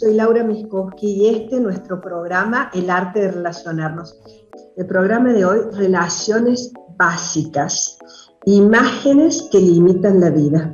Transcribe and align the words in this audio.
soy 0.00 0.14
Laura 0.14 0.42
Miskowski 0.42 1.08
y 1.08 1.28
este 1.28 1.56
es 1.56 1.60
nuestro 1.60 2.00
programa 2.00 2.70
El 2.72 2.88
arte 2.88 3.20
de 3.20 3.32
relacionarnos. 3.32 4.18
El 4.74 4.86
programa 4.86 5.30
de 5.30 5.44
hoy, 5.44 5.58
Relaciones 5.74 6.72
básicas, 6.96 7.98
imágenes 8.46 9.46
que 9.52 9.60
limitan 9.60 10.18
la 10.20 10.30
vida. 10.30 10.72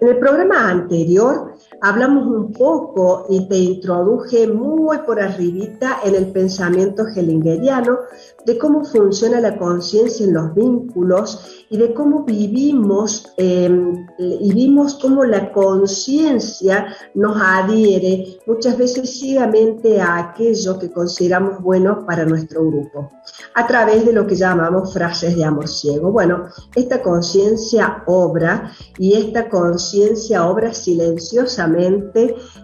En 0.00 0.08
el 0.08 0.18
programa 0.20 0.70
anterior 0.70 1.49
hablamos 1.82 2.26
un 2.26 2.52
poco 2.52 3.26
y 3.28 3.48
te 3.48 3.56
introduje 3.56 4.46
muy 4.46 4.98
por 4.98 5.20
arribita 5.20 6.00
en 6.04 6.14
el 6.14 6.26
pensamiento 6.26 7.06
hellingeriano 7.06 7.98
de 8.44 8.58
cómo 8.58 8.84
funciona 8.84 9.40
la 9.40 9.56
conciencia 9.56 10.26
en 10.26 10.34
los 10.34 10.54
vínculos 10.54 11.64
y 11.70 11.76
de 11.76 11.94
cómo 11.94 12.24
vivimos 12.24 13.32
em, 13.36 14.06
y 14.18 14.52
vimos 14.52 14.94
cómo 14.94 15.24
la 15.24 15.52
conciencia 15.52 16.86
nos 17.14 17.36
adhiere 17.40 18.38
muchas 18.46 18.76
veces 18.76 19.18
ciegamente 19.18 20.00
a 20.00 20.18
aquello 20.18 20.78
que 20.78 20.90
consideramos 20.90 21.62
bueno 21.62 22.04
para 22.06 22.24
nuestro 22.24 22.66
grupo, 22.66 23.10
a 23.54 23.66
través 23.66 24.04
de 24.04 24.12
lo 24.12 24.26
que 24.26 24.34
llamamos 24.34 24.92
frases 24.92 25.36
de 25.36 25.44
amor 25.44 25.68
ciego. 25.68 26.10
Bueno, 26.10 26.46
esta 26.74 27.02
conciencia 27.02 28.02
obra 28.06 28.72
y 28.98 29.14
esta 29.14 29.48
conciencia 29.48 30.46
obra 30.46 30.74
silenciosamente 30.74 31.69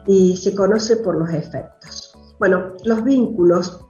y 0.06 0.37
se 0.37 0.55
conoce 0.55 0.96
por 0.96 1.16
los 1.16 1.30
efectos. 1.30 2.15
Bueno, 2.38 2.73
los 2.84 3.02
vínculos 3.05 3.80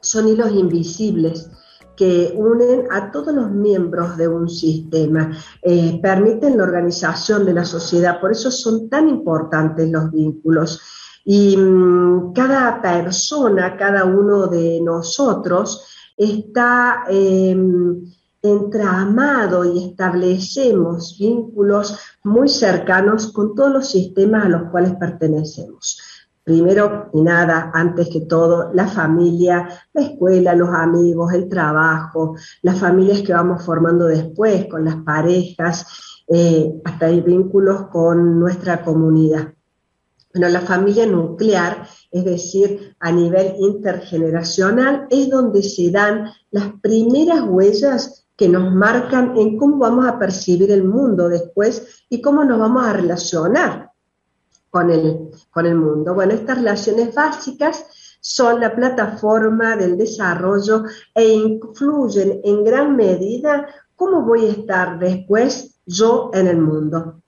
son 0.00 0.28
hilos 0.28 0.52
invisibles 0.52 1.50
que 1.96 2.34
unen 2.36 2.86
a 2.90 3.10
todos 3.10 3.34
los 3.34 3.50
miembros 3.50 4.16
de 4.16 4.28
un 4.28 4.48
sistema, 4.48 5.32
eh, 5.62 5.98
permiten 6.02 6.58
la 6.58 6.64
organización 6.64 7.46
de 7.46 7.54
la 7.54 7.64
sociedad, 7.64 8.20
por 8.20 8.32
eso 8.32 8.50
son 8.50 8.88
tan 8.88 9.08
importantes 9.08 9.90
los 9.90 10.12
vínculos. 10.12 10.80
Y 11.24 11.56
mm, 11.56 12.32
cada 12.34 12.80
persona, 12.82 13.76
cada 13.76 14.04
uno 14.04 14.46
de 14.46 14.80
nosotros 14.82 15.86
está 16.16 17.04
em, 17.08 18.04
entramado 18.50 19.64
y 19.64 19.90
establecemos 19.90 21.16
vínculos 21.18 21.98
muy 22.24 22.48
cercanos 22.48 23.32
con 23.32 23.54
todos 23.54 23.72
los 23.72 23.90
sistemas 23.90 24.44
a 24.44 24.48
los 24.48 24.70
cuales 24.70 24.94
pertenecemos. 24.94 26.00
Primero 26.44 27.10
y 27.12 27.22
nada, 27.22 27.72
antes 27.74 28.08
que 28.08 28.20
todo, 28.20 28.72
la 28.72 28.86
familia, 28.86 29.68
la 29.92 30.02
escuela, 30.02 30.54
los 30.54 30.68
amigos, 30.68 31.32
el 31.32 31.48
trabajo, 31.48 32.36
las 32.62 32.78
familias 32.78 33.22
que 33.22 33.32
vamos 33.32 33.64
formando 33.64 34.06
después 34.06 34.66
con 34.66 34.84
las 34.84 34.96
parejas, 34.96 35.86
eh, 36.28 36.72
hasta 36.84 37.06
hay 37.06 37.20
vínculos 37.20 37.88
con 37.88 38.38
nuestra 38.38 38.84
comunidad. 38.84 39.54
Bueno, 40.32 40.48
la 40.50 40.60
familia 40.60 41.06
nuclear, 41.06 41.88
es 42.10 42.24
decir, 42.24 42.94
a 43.00 43.10
nivel 43.10 43.54
intergeneracional, 43.58 45.06
es 45.08 45.30
donde 45.30 45.62
se 45.62 45.90
dan 45.90 46.30
las 46.50 46.72
primeras 46.82 47.42
huellas 47.42 48.25
que 48.36 48.48
nos 48.48 48.72
marcan 48.72 49.36
en 49.36 49.56
cómo 49.56 49.78
vamos 49.78 50.06
a 50.06 50.18
percibir 50.18 50.70
el 50.70 50.84
mundo 50.84 51.28
después 51.28 52.04
y 52.08 52.20
cómo 52.20 52.44
nos 52.44 52.58
vamos 52.58 52.86
a 52.86 52.92
relacionar 52.92 53.90
con 54.70 54.90
el, 54.90 55.30
con 55.50 55.64
el 55.66 55.76
mundo. 55.76 56.14
Bueno, 56.14 56.34
estas 56.34 56.58
relaciones 56.58 57.14
básicas 57.14 57.86
son 58.20 58.60
la 58.60 58.74
plataforma 58.74 59.76
del 59.76 59.96
desarrollo 59.96 60.84
e 61.14 61.28
influyen 61.28 62.40
en 62.44 62.64
gran 62.64 62.96
medida 62.96 63.66
cómo 63.94 64.22
voy 64.22 64.46
a 64.46 64.50
estar 64.50 64.98
después 64.98 65.80
yo 65.86 66.30
en 66.34 66.46
el 66.48 66.58
mundo. 66.58 67.22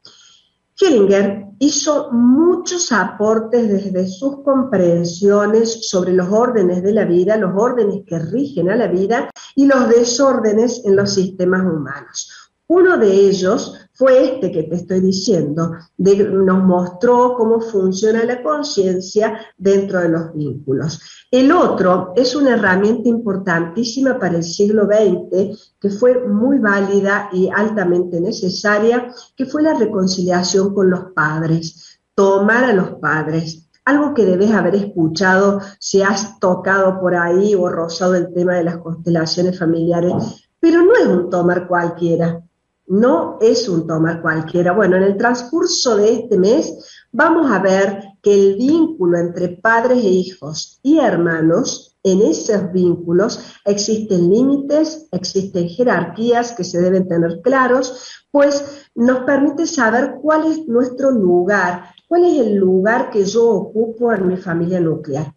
Hellinger 0.81 1.47
hizo 1.59 2.13
muchos 2.13 2.93
aportes 2.93 3.69
desde 3.69 4.07
sus 4.07 4.43
comprensiones 4.45 5.89
sobre 5.89 6.13
los 6.13 6.29
órdenes 6.31 6.83
de 6.83 6.93
la 6.93 7.05
vida, 7.05 7.37
los 7.37 7.53
órdenes 7.57 8.05
que 8.07 8.19
rigen 8.19 8.71
a 8.71 8.77
la 8.77 8.87
vida 8.87 9.31
y 9.57 9.67
los 9.67 9.89
desórdenes 9.89 10.83
en 10.85 10.95
los 10.95 11.15
sistemas 11.15 11.63
humanos. 11.63 12.53
Uno 12.69 12.97
de 12.97 13.13
ellos 13.13 13.88
fue 13.99 14.35
este 14.35 14.53
que 14.53 14.63
te 14.63 14.77
estoy 14.77 15.01
diciendo, 15.01 15.73
nos 15.97 16.65
mostró 16.65 17.35
cómo 17.37 17.61
funciona 17.61 18.23
la 18.23 18.45
conciencia 18.45 19.41
dentro 19.57 19.99
de 20.01 20.09
los 20.09 20.33
vínculos. 20.35 21.01
El 21.33 21.51
otro 21.51 22.13
es 22.15 22.37
una 22.37 22.55
herramienta 22.55 23.09
importantísima 23.09 24.17
para 24.17 24.37
el 24.37 24.45
siglo 24.45 24.85
XX 24.85 25.75
que 25.81 25.91
fue 25.91 26.29
muy 26.29 26.61
válida 26.61 27.29
y 27.33 27.51
altamente 27.53 28.21
necesaria, 28.21 29.13
que 29.37 29.47
fue 29.47 29.63
la 29.63 29.75
reconciliación 29.75 30.73
con 30.73 30.91
los 30.91 31.07
padres, 31.13 31.99
tomar 32.15 32.67
a 32.67 32.73
los 32.75 33.01
padres. 33.01 33.69
Algo 33.85 34.15
que 34.15 34.25
debes 34.25 34.53
haber 34.53 34.77
escuchado 34.77 35.61
si 35.81 36.03
has 36.03 36.39
tocado 36.39 37.01
por 37.01 37.17
ahí 37.17 37.57
o 37.57 37.69
rozado 37.69 38.15
el 38.15 38.33
tema 38.33 38.55
de 38.55 38.63
las 38.63 38.79
constelaciones 38.79 39.59
familiares, 39.59 40.13
pero 40.61 40.83
no 40.83 40.93
es 40.95 41.07
un 41.09 41.31
tomar 41.31 41.67
cualquiera 41.67 42.45
no 42.89 43.39
es 43.41 43.69
un 43.69 43.87
tomar 43.87 44.23
cualquiera. 44.23 44.73
Bueno, 44.73 44.97
en 44.97 45.05
el 45.05 45.17
transcurso 45.17 45.97
de 45.97 46.13
este 46.13 46.39
mes 46.39 47.07
vamos 47.13 47.51
a 47.51 47.59
ver 47.59 48.03
que 48.23 48.35
el 48.35 48.57
vínculo 48.57 49.19
entre 49.19 49.49
padres 49.49 49.99
e 49.99 50.09
hijos 50.09 50.81
y 50.83 50.99
hermanos, 50.99 51.97
en 52.03 52.23
esos 52.23 52.73
vínculos 52.73 53.41
existen 53.65 54.31
límites, 54.31 55.09
existen 55.13 55.69
jerarquías 55.69 56.53
que 56.53 56.65
se 56.65 56.81
deben 56.81 57.09
tener 57.09 57.41
claros, 57.43 58.25
pues 58.31 58.89
nos 58.95 59.21
permite 59.21 59.67
saber 59.67 60.17
cuál 60.23 60.51
es 60.51 60.67
nuestro 60.67 61.11
lugar, 61.11 61.91
cuál 62.09 62.25
es 62.25 62.41
el 62.41 62.55
lugar 62.55 63.11
que 63.11 63.25
yo 63.25 63.49
ocupo 63.49 64.13
en 64.13 64.29
mi 64.29 64.37
familia 64.37 64.81
nuclear. 64.81 65.35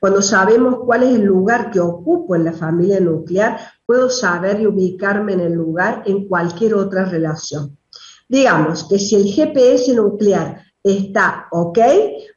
Cuando 0.00 0.22
sabemos 0.22 0.80
cuál 0.84 1.02
es 1.02 1.14
el 1.14 1.22
lugar 1.22 1.70
que 1.70 1.80
ocupo 1.80 2.36
en 2.36 2.44
la 2.44 2.52
familia 2.52 3.00
nuclear, 3.00 3.58
puedo 3.86 4.10
saber 4.10 4.60
y 4.60 4.66
ubicarme 4.66 5.32
en 5.32 5.40
el 5.40 5.52
lugar 5.52 6.02
en 6.06 6.26
cualquier 6.28 6.74
otra 6.74 7.04
relación. 7.04 7.78
Digamos 8.28 8.84
que 8.84 8.98
si 8.98 9.16
el 9.16 9.24
GPS 9.24 9.94
nuclear 9.94 10.62
está 10.82 11.48
ok, 11.50 11.78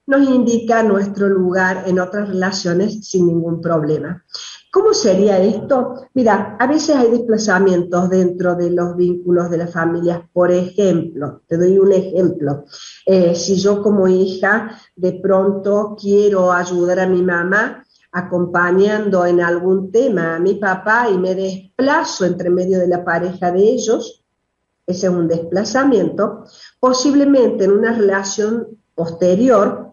nos 0.07 0.27
indica 0.27 0.83
nuestro 0.83 1.27
lugar 1.27 1.83
en 1.87 1.99
otras 1.99 2.29
relaciones 2.29 3.07
sin 3.07 3.27
ningún 3.27 3.61
problema. 3.61 4.23
¿Cómo 4.71 4.93
sería 4.93 5.37
esto? 5.37 6.07
Mira, 6.13 6.55
a 6.57 6.65
veces 6.65 6.95
hay 6.95 7.11
desplazamientos 7.11 8.09
dentro 8.09 8.55
de 8.55 8.71
los 8.71 8.95
vínculos 8.95 9.49
de 9.49 9.57
las 9.57 9.73
familias. 9.73 10.21
Por 10.31 10.49
ejemplo, 10.49 11.41
te 11.45 11.57
doy 11.57 11.77
un 11.77 11.91
ejemplo. 11.91 12.63
Eh, 13.05 13.35
si 13.35 13.57
yo 13.57 13.81
como 13.81 14.07
hija 14.07 14.79
de 14.95 15.19
pronto 15.21 15.97
quiero 15.99 16.53
ayudar 16.53 17.01
a 17.01 17.07
mi 17.07 17.21
mamá 17.21 17.85
acompañando 18.13 19.25
en 19.25 19.41
algún 19.41 19.91
tema 19.91 20.35
a 20.35 20.39
mi 20.39 20.53
papá 20.53 21.09
y 21.09 21.17
me 21.17 21.35
desplazo 21.35 22.23
entre 22.25 22.49
medio 22.49 22.79
de 22.79 22.87
la 22.87 23.03
pareja 23.03 23.51
de 23.51 23.61
ellos, 23.61 24.23
ese 24.87 25.07
es 25.07 25.13
un 25.13 25.27
desplazamiento, 25.27 26.45
posiblemente 26.79 27.65
en 27.65 27.71
una 27.71 27.91
relación 27.91 28.79
posterior, 28.95 29.90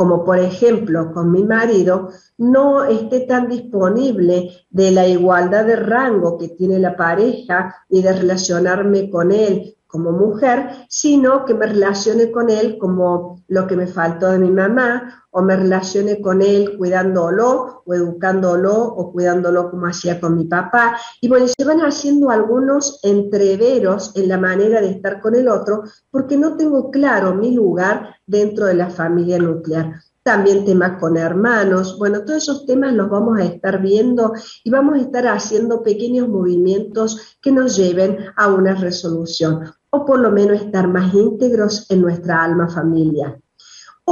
como 0.00 0.24
por 0.24 0.38
ejemplo 0.38 1.12
con 1.12 1.30
mi 1.30 1.44
marido, 1.44 2.08
no 2.38 2.84
esté 2.84 3.20
tan 3.20 3.50
disponible 3.50 4.50
de 4.70 4.92
la 4.92 5.06
igualdad 5.06 5.66
de 5.66 5.76
rango 5.76 6.38
que 6.38 6.48
tiene 6.48 6.78
la 6.78 6.96
pareja 6.96 7.76
y 7.90 8.00
de 8.00 8.14
relacionarme 8.14 9.10
con 9.10 9.30
él 9.30 9.76
como 9.90 10.12
mujer, 10.12 10.86
sino 10.88 11.44
que 11.44 11.54
me 11.54 11.66
relacione 11.66 12.30
con 12.30 12.50
él 12.50 12.78
como 12.78 13.42
lo 13.48 13.66
que 13.66 13.76
me 13.76 13.86
faltó 13.86 14.28
de 14.28 14.38
mi 14.38 14.50
mamá, 14.50 15.20
o 15.30 15.42
me 15.42 15.56
relacione 15.56 16.20
con 16.20 16.42
él 16.42 16.76
cuidándolo 16.76 17.82
o 17.84 17.94
educándolo 17.94 18.74
o 18.74 19.12
cuidándolo 19.12 19.70
como 19.70 19.86
hacía 19.86 20.20
con 20.20 20.36
mi 20.36 20.44
papá. 20.44 20.96
Y 21.20 21.28
bueno, 21.28 21.46
se 21.46 21.64
van 21.64 21.80
haciendo 21.80 22.30
algunos 22.30 22.98
entreveros 23.02 24.12
en 24.16 24.28
la 24.28 24.38
manera 24.38 24.80
de 24.80 24.90
estar 24.90 25.20
con 25.20 25.34
el 25.34 25.48
otro 25.48 25.84
porque 26.10 26.36
no 26.36 26.56
tengo 26.56 26.90
claro 26.90 27.34
mi 27.34 27.54
lugar 27.54 28.16
dentro 28.26 28.66
de 28.66 28.74
la 28.74 28.90
familia 28.90 29.38
nuclear 29.38 30.00
también 30.22 30.64
temas 30.64 30.98
con 31.00 31.16
hermanos. 31.16 31.98
Bueno, 31.98 32.24
todos 32.24 32.42
esos 32.42 32.66
temas 32.66 32.92
los 32.92 33.08
vamos 33.08 33.38
a 33.38 33.44
estar 33.44 33.80
viendo 33.80 34.32
y 34.64 34.70
vamos 34.70 34.96
a 34.96 35.00
estar 35.00 35.26
haciendo 35.26 35.82
pequeños 35.82 36.28
movimientos 36.28 37.38
que 37.40 37.52
nos 37.52 37.76
lleven 37.76 38.18
a 38.36 38.48
una 38.48 38.74
resolución 38.74 39.72
o 39.90 40.04
por 40.04 40.20
lo 40.20 40.30
menos 40.30 40.60
estar 40.60 40.88
más 40.88 41.12
íntegros 41.14 41.90
en 41.90 42.02
nuestra 42.02 42.44
alma 42.44 42.68
familiar. 42.68 43.40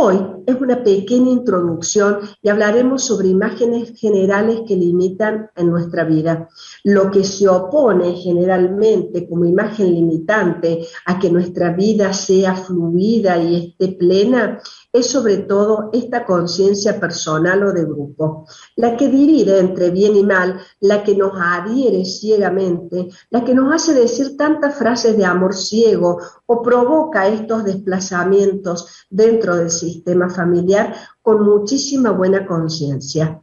Hoy 0.01 0.17
es 0.47 0.55
una 0.61 0.85
pequeña 0.85 1.33
introducción 1.33 2.21
y 2.41 2.49
hablaremos 2.51 3.03
sobre 3.03 3.29
imágenes 3.29 3.99
generales 3.99 4.61
que 4.65 4.77
limitan 4.77 5.51
en 5.57 5.71
nuestra 5.71 6.05
vida. 6.05 6.49
Lo 6.85 7.11
que 7.11 7.25
se 7.25 7.49
opone 7.49 8.15
generalmente 8.15 9.29
como 9.29 9.45
imagen 9.45 9.93
limitante 9.93 10.87
a 11.05 11.19
que 11.19 11.31
nuestra 11.31 11.73
vida 11.73 12.13
sea 12.13 12.55
fluida 12.55 13.39
y 13.39 13.71
esté 13.71 13.89
plena 13.89 14.61
es 14.93 15.11
sobre 15.11 15.39
todo 15.39 15.91
esta 15.93 16.25
conciencia 16.25 16.99
personal 16.99 17.63
o 17.63 17.73
de 17.73 17.85
grupo, 17.85 18.47
la 18.77 18.97
que 18.97 19.09
divide 19.09 19.59
entre 19.59 19.91
bien 19.91 20.17
y 20.17 20.25
mal, 20.25 20.61
la 20.81 21.03
que 21.03 21.15
nos 21.15 21.33
adhiere 21.35 22.05
ciegamente, 22.05 23.09
la 23.31 23.45
que 23.45 23.55
nos 23.55 23.73
hace 23.73 23.93
decir 23.93 24.37
tantas 24.37 24.77
frases 24.77 25.17
de 25.17 25.27
amor 25.27 25.55
ciego 25.55 26.19
o 26.47 26.63
provoca 26.63 27.29
estos 27.29 27.65
desplazamientos 27.65 29.07
dentro 29.11 29.57
del 29.57 29.71
sistema 29.71 30.31
familiar 30.31 30.95
con 31.21 31.45
muchísima 31.45 32.11
buena 32.11 32.47
conciencia. 32.47 33.43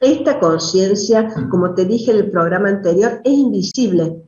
Esta 0.00 0.40
conciencia, 0.40 1.28
como 1.48 1.74
te 1.74 1.84
dije 1.84 2.10
en 2.10 2.18
el 2.18 2.30
programa 2.30 2.70
anterior, 2.70 3.20
es 3.22 3.32
invisible. 3.32 4.22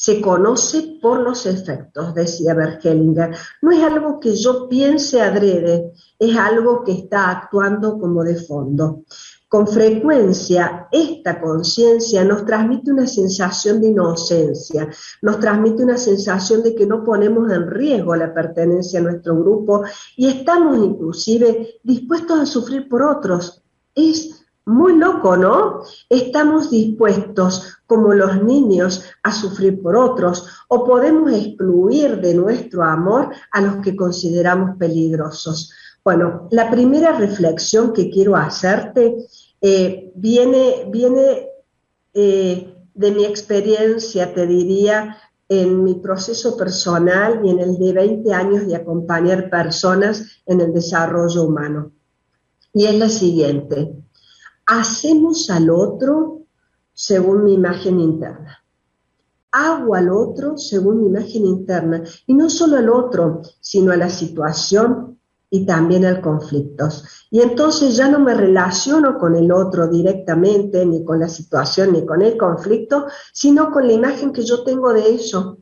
Se 0.00 0.20
conoce 0.20 1.00
por 1.02 1.18
los 1.18 1.44
efectos, 1.44 2.14
decía 2.14 2.54
Bergelinger. 2.54 3.34
No 3.60 3.72
es 3.72 3.82
algo 3.82 4.20
que 4.20 4.36
yo 4.36 4.68
piense 4.68 5.20
adrede, 5.20 5.92
es 6.16 6.36
algo 6.36 6.84
que 6.84 6.92
está 6.92 7.30
actuando 7.30 7.98
como 7.98 8.22
de 8.22 8.36
fondo. 8.36 9.02
Con 9.48 9.66
frecuencia, 9.66 10.86
esta 10.92 11.40
conciencia 11.40 12.22
nos 12.22 12.46
transmite 12.46 12.92
una 12.92 13.08
sensación 13.08 13.80
de 13.80 13.88
inocencia, 13.88 14.88
nos 15.20 15.40
transmite 15.40 15.82
una 15.82 15.98
sensación 15.98 16.62
de 16.62 16.76
que 16.76 16.86
no 16.86 17.04
ponemos 17.04 17.50
en 17.50 17.68
riesgo 17.68 18.14
la 18.14 18.32
pertenencia 18.32 19.00
a 19.00 19.02
nuestro 19.02 19.36
grupo 19.36 19.82
y 20.16 20.28
estamos 20.28 20.78
inclusive 20.78 21.80
dispuestos 21.82 22.38
a 22.38 22.46
sufrir 22.46 22.88
por 22.88 23.02
otros. 23.02 23.64
Es 23.96 24.46
muy 24.68 24.96
loco, 24.96 25.36
¿no? 25.36 25.82
Estamos 26.08 26.70
dispuestos, 26.70 27.78
como 27.86 28.12
los 28.12 28.42
niños, 28.42 29.02
a 29.22 29.32
sufrir 29.32 29.82
por 29.82 29.96
otros 29.96 30.46
o 30.68 30.84
podemos 30.84 31.32
excluir 31.32 32.20
de 32.20 32.34
nuestro 32.34 32.84
amor 32.84 33.30
a 33.50 33.60
los 33.60 33.76
que 33.76 33.96
consideramos 33.96 34.76
peligrosos. 34.76 35.72
Bueno, 36.04 36.48
la 36.50 36.70
primera 36.70 37.12
reflexión 37.12 37.92
que 37.92 38.10
quiero 38.10 38.36
hacerte 38.36 39.16
eh, 39.60 40.12
viene, 40.14 40.86
viene 40.90 41.48
eh, 42.14 42.74
de 42.94 43.10
mi 43.10 43.24
experiencia, 43.24 44.34
te 44.34 44.46
diría, 44.46 45.16
en 45.48 45.82
mi 45.82 45.94
proceso 45.94 46.56
personal 46.58 47.40
y 47.42 47.50
en 47.50 47.60
el 47.60 47.78
de 47.78 47.92
20 47.94 48.34
años 48.34 48.66
de 48.66 48.76
acompañar 48.76 49.48
personas 49.48 50.42
en 50.44 50.60
el 50.60 50.74
desarrollo 50.74 51.44
humano. 51.44 51.92
Y 52.74 52.84
es 52.84 52.94
la 52.98 53.08
siguiente, 53.08 53.94
hacemos 54.68 55.48
al 55.48 55.70
otro 55.70 56.42
según 56.92 57.44
mi 57.44 57.54
imagen 57.54 57.98
interna. 57.98 58.62
Hago 59.50 59.94
al 59.94 60.10
otro 60.10 60.58
según 60.58 61.00
mi 61.00 61.06
imagen 61.06 61.46
interna. 61.46 62.04
Y 62.26 62.34
no 62.34 62.50
solo 62.50 62.76
al 62.76 62.90
otro, 62.90 63.40
sino 63.60 63.92
a 63.92 63.96
la 63.96 64.10
situación 64.10 65.18
y 65.48 65.64
también 65.64 66.04
al 66.04 66.20
conflicto. 66.20 66.86
Y 67.30 67.40
entonces 67.40 67.96
ya 67.96 68.10
no 68.10 68.20
me 68.20 68.34
relaciono 68.34 69.18
con 69.18 69.34
el 69.36 69.50
otro 69.50 69.88
directamente, 69.88 70.84
ni 70.84 71.02
con 71.02 71.18
la 71.18 71.30
situación, 71.30 71.92
ni 71.92 72.04
con 72.04 72.20
el 72.20 72.36
conflicto, 72.36 73.06
sino 73.32 73.70
con 73.70 73.86
la 73.86 73.94
imagen 73.94 74.32
que 74.34 74.44
yo 74.44 74.64
tengo 74.64 74.92
de 74.92 75.14
eso. 75.14 75.58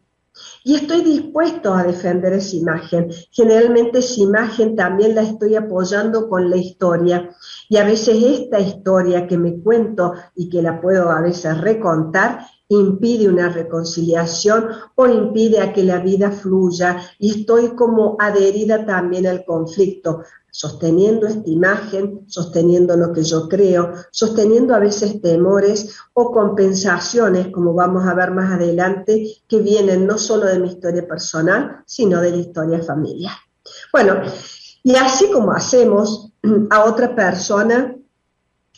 Y 0.67 0.75
estoy 0.75 1.03
dispuesto 1.03 1.73
a 1.75 1.85
defender 1.85 2.33
esa 2.33 2.57
imagen. 2.57 3.09
Generalmente 3.31 4.01
esa 4.01 4.21
imagen 4.21 4.75
también 4.75 5.15
la 5.15 5.23
estoy 5.23 5.55
apoyando 5.55 6.29
con 6.29 6.51
la 6.51 6.57
historia. 6.57 7.31
Y 7.69 7.77
a 7.77 7.85
veces 7.85 8.17
esta 8.21 8.59
historia 8.59 9.29
que 9.29 9.39
me 9.39 9.61
cuento 9.61 10.15
y 10.35 10.49
que 10.49 10.63
la 10.63 10.81
puedo 10.81 11.13
a 11.13 11.21
veces 11.21 11.61
recontar, 11.61 12.41
impide 12.69 13.29
una 13.29 13.49
reconciliación 13.49 14.69
o 14.95 15.07
impide 15.07 15.61
a 15.61 15.73
que 15.73 15.85
la 15.85 15.99
vida 15.99 16.31
fluya 16.31 17.01
y 17.19 17.41
estoy 17.41 17.77
como 17.77 18.17
adherida 18.19 18.85
también 18.85 19.27
al 19.27 19.45
conflicto, 19.45 20.23
sosteniendo 20.51 21.27
esta 21.27 21.49
imagen, 21.49 22.25
sosteniendo 22.27 22.97
lo 22.97 23.13
que 23.13 23.23
yo 23.23 23.49
creo, 23.49 23.93
sosteniendo 24.11 24.75
a 24.75 24.79
veces 24.79 25.21
temores 25.21 25.95
o 26.15 26.33
compensaciones, 26.33 27.49
como 27.49 27.75
vamos 27.75 28.07
a 28.07 28.15
ver 28.15 28.31
más 28.31 28.53
adelante, 28.53 29.43
que 29.47 29.59
vienen 29.59 30.07
no 30.07 30.19
solo 30.19 30.47
de 30.47 30.59
mi 30.59 30.69
historia 30.69 31.07
personal, 31.07 31.83
sino 31.85 32.21
de 32.21 32.31
la 32.31 32.37
historia 32.39 32.83
familiar. 32.83 33.35
Bueno, 33.93 34.23
y 34.83 34.95
así 34.95 35.31
como 35.31 35.53
hacemos 35.53 36.33
a 36.71 36.85
otra 36.85 37.15
persona, 37.15 37.96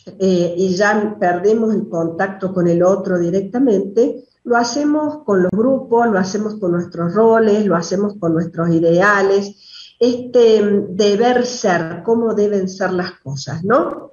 eh, 0.05 0.53
y 0.57 0.75
ya 0.75 1.17
perdemos 1.19 1.73
el 1.73 1.87
contacto 1.89 2.53
con 2.53 2.67
el 2.67 2.83
otro 2.83 3.19
directamente, 3.19 4.25
lo 4.43 4.55
hacemos 4.55 5.23
con 5.25 5.43
los 5.43 5.51
grupos, 5.51 6.07
lo 6.07 6.17
hacemos 6.17 6.55
con 6.55 6.71
nuestros 6.71 7.13
roles, 7.13 7.65
lo 7.65 7.75
hacemos 7.75 8.15
con 8.19 8.33
nuestros 8.33 8.69
ideales, 8.69 9.95
este 9.99 10.85
deber 10.89 11.45
ser, 11.45 12.03
cómo 12.03 12.33
deben 12.33 12.69
ser 12.69 12.93
las 12.93 13.19
cosas, 13.19 13.63
¿no? 13.63 14.11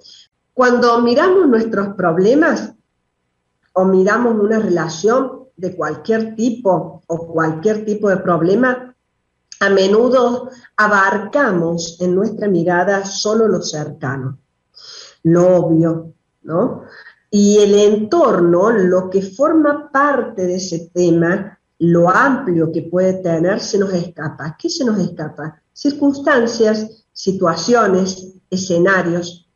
Cuando 0.52 1.00
miramos 1.00 1.46
nuestros 1.48 1.94
problemas 1.94 2.72
o 3.72 3.84
miramos 3.84 4.34
una 4.38 4.58
relación 4.58 5.44
de 5.56 5.76
cualquier 5.76 6.34
tipo 6.34 7.02
o 7.06 7.26
cualquier 7.28 7.84
tipo 7.84 8.08
de 8.08 8.16
problema, 8.16 8.94
a 9.60 9.70
menudo 9.70 10.50
abarcamos 10.76 11.98
en 12.00 12.14
nuestra 12.14 12.48
mirada 12.48 13.06
solo 13.06 13.48
lo 13.48 13.62
cercano 13.62 14.38
lo 15.24 15.56
obvio, 15.56 16.12
¿no? 16.42 16.82
Y 17.30 17.58
el 17.58 17.74
entorno, 17.74 18.70
lo 18.70 19.10
que 19.10 19.22
forma 19.22 19.90
parte 19.90 20.46
de 20.46 20.56
ese 20.56 20.90
tema, 20.92 21.58
lo 21.78 22.08
amplio 22.08 22.72
que 22.72 22.82
puede 22.82 23.14
tener, 23.14 23.60
se 23.60 23.78
nos 23.78 23.92
escapa. 23.92 24.56
¿Qué 24.58 24.70
se 24.70 24.84
nos 24.84 24.98
escapa? 24.98 25.60
Circunstancias, 25.72 27.04
situaciones, 27.12 28.34
escenarios. 28.50 29.48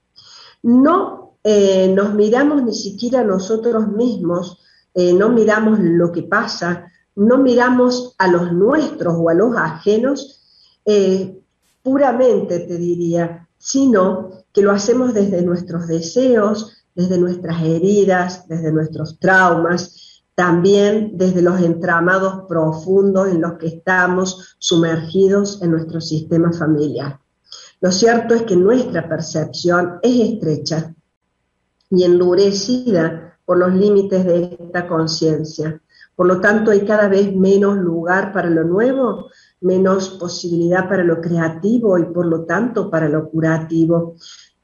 No 0.63 1.21
eh, 1.43 1.91
nos 1.95 2.13
miramos 2.13 2.63
ni 2.63 2.75
siquiera 2.75 3.25
nosotros 3.25 3.89
mismos, 3.89 4.59
eh, 4.93 5.15
no 5.15 5.31
miramos 5.31 5.79
lo 5.81 6.13
que 6.13 6.23
pasa, 6.23 6.93
no 7.17 7.39
miramos 7.39 8.15
a 8.19 8.29
los 8.29 8.53
nuestros 8.53 9.15
o 9.17 9.31
a 9.31 9.35
los 9.35 9.57
ajenos, 9.57 10.43
eh, 10.85 11.41
puramente 11.83 12.61
te 12.61 12.77
diría, 12.77 13.49
sino 13.61 14.31
que 14.55 14.63
lo 14.63 14.73
hacemos 14.73 15.13
desde 15.13 15.43
nuestros 15.43 15.87
deseos, 15.87 16.83
desde 16.95 17.19
nuestras 17.19 17.63
heridas, 17.63 18.49
desde 18.49 18.73
nuestros 18.73 19.21
traumas, 19.21 20.25
también 20.35 21.19
desde 21.19 21.43
los 21.43 21.61
entramados 21.61 22.47
profundos 22.49 23.29
en 23.29 23.43
los 23.43 23.59
que 23.59 23.67
estamos 23.67 24.57
sumergidos 24.59 25.61
en 25.61 25.73
nuestro 25.73 26.01
sistema 26.01 26.51
familiar. 26.53 27.21
Lo 27.83 27.93
cierto 27.93 28.35
es 28.35 28.43
que 28.45 28.57
nuestra 28.57 29.07
percepción 29.07 29.99
es 30.03 30.33
estrecha 30.33 30.95
y 31.91 32.05
endurecida 32.05 33.39
por 33.45 33.59
los 33.59 33.75
límites 33.75 34.25
de 34.25 34.57
esta 34.59 34.89
conciencia. 34.89 35.81
Por 36.17 36.27
lo 36.27 36.41
tanto, 36.41 36.71
hay 36.71 36.87
cada 36.87 37.09
vez 37.09 37.35
menos 37.35 37.77
lugar 37.77 38.33
para 38.33 38.49
lo 38.49 38.65
nuevo, 38.65 39.31
menos 39.61 40.11
posibilidad 40.11 40.89
para 40.89 41.05
lo 41.05 41.21
creativo 41.21 41.99
y 41.99 42.05
por 42.05 42.27
lo 42.27 42.45
tanto 42.45 42.91
para 42.91 43.09
lo 43.09 43.29
curativo. 43.29 44.17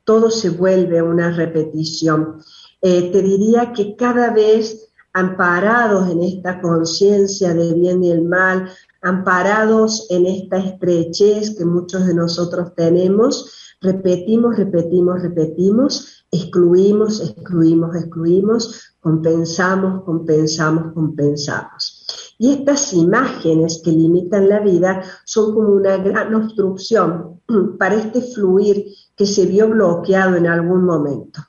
Todo 0.05 0.31
se 0.31 0.51
vuelve 0.51 1.03
una 1.03 1.31
repetición. 1.31 2.41
Eh, 2.81 3.11
te 3.11 3.23
diría 3.23 3.73
que 3.73 3.97
cada 3.97 4.31
vez 4.31 4.91
amparados 5.13 6.11
en 6.11 6.23
esta 6.23 6.61
conciencia 6.61 7.55
del 7.55 7.75
bien 7.75 8.05
y 8.05 8.11
el 8.11 8.23
mal, 8.23 8.71
amparados 9.01 10.07
en 10.11 10.27
esta 10.27 10.59
estrechez 10.59 11.57
que 11.57 11.65
muchos 11.65 12.07
de 12.07 12.15
nosotros 12.15 12.75
tenemos, 12.75 13.66
repetimos, 13.87 14.57
repetimos, 14.57 15.23
repetimos, 15.23 16.25
excluimos, 16.31 17.21
excluimos, 17.21 17.97
excluimos, 17.97 18.95
compensamos, 19.01 20.03
compensamos, 20.05 20.93
compensamos. 20.93 22.35
Y 22.39 22.53
estas 22.53 22.93
imágenes 22.93 23.81
que 23.83 23.93
limitan 23.93 24.49
la 24.49 24.61
vida 24.61 25.03
son 25.25 25.55
como 25.55 25.71
una 25.71 25.97
gran 25.97 26.35
obstrucción 26.35 27.41
para 27.79 27.95
este 27.95 28.21
fluir 28.21 28.87
que 29.17 29.27
se 29.27 29.47
vio 29.47 29.69
bloqueado 29.71 30.37
en 30.37 30.47
algún 30.47 30.85
momento. 30.85 31.41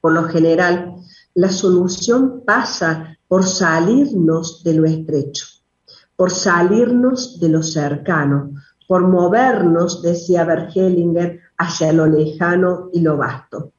Por 0.00 0.12
lo 0.12 0.24
general, 0.24 0.94
la 1.34 1.50
solución 1.50 2.42
pasa 2.44 3.16
por 3.26 3.44
salirnos 3.44 4.62
de 4.62 4.74
lo 4.74 4.84
estrecho, 4.84 5.46
por 6.14 6.30
salirnos 6.30 7.40
de 7.40 7.48
lo 7.48 7.62
cercano, 7.62 8.52
por 8.88 9.06
movernos, 9.06 10.02
decía 10.02 10.44
Bergelinger, 10.44 11.40
hacia 11.58 11.92
lo 11.92 12.06
lejano 12.06 12.88
y 12.92 13.02
lo 13.02 13.18
vasto. 13.18 13.72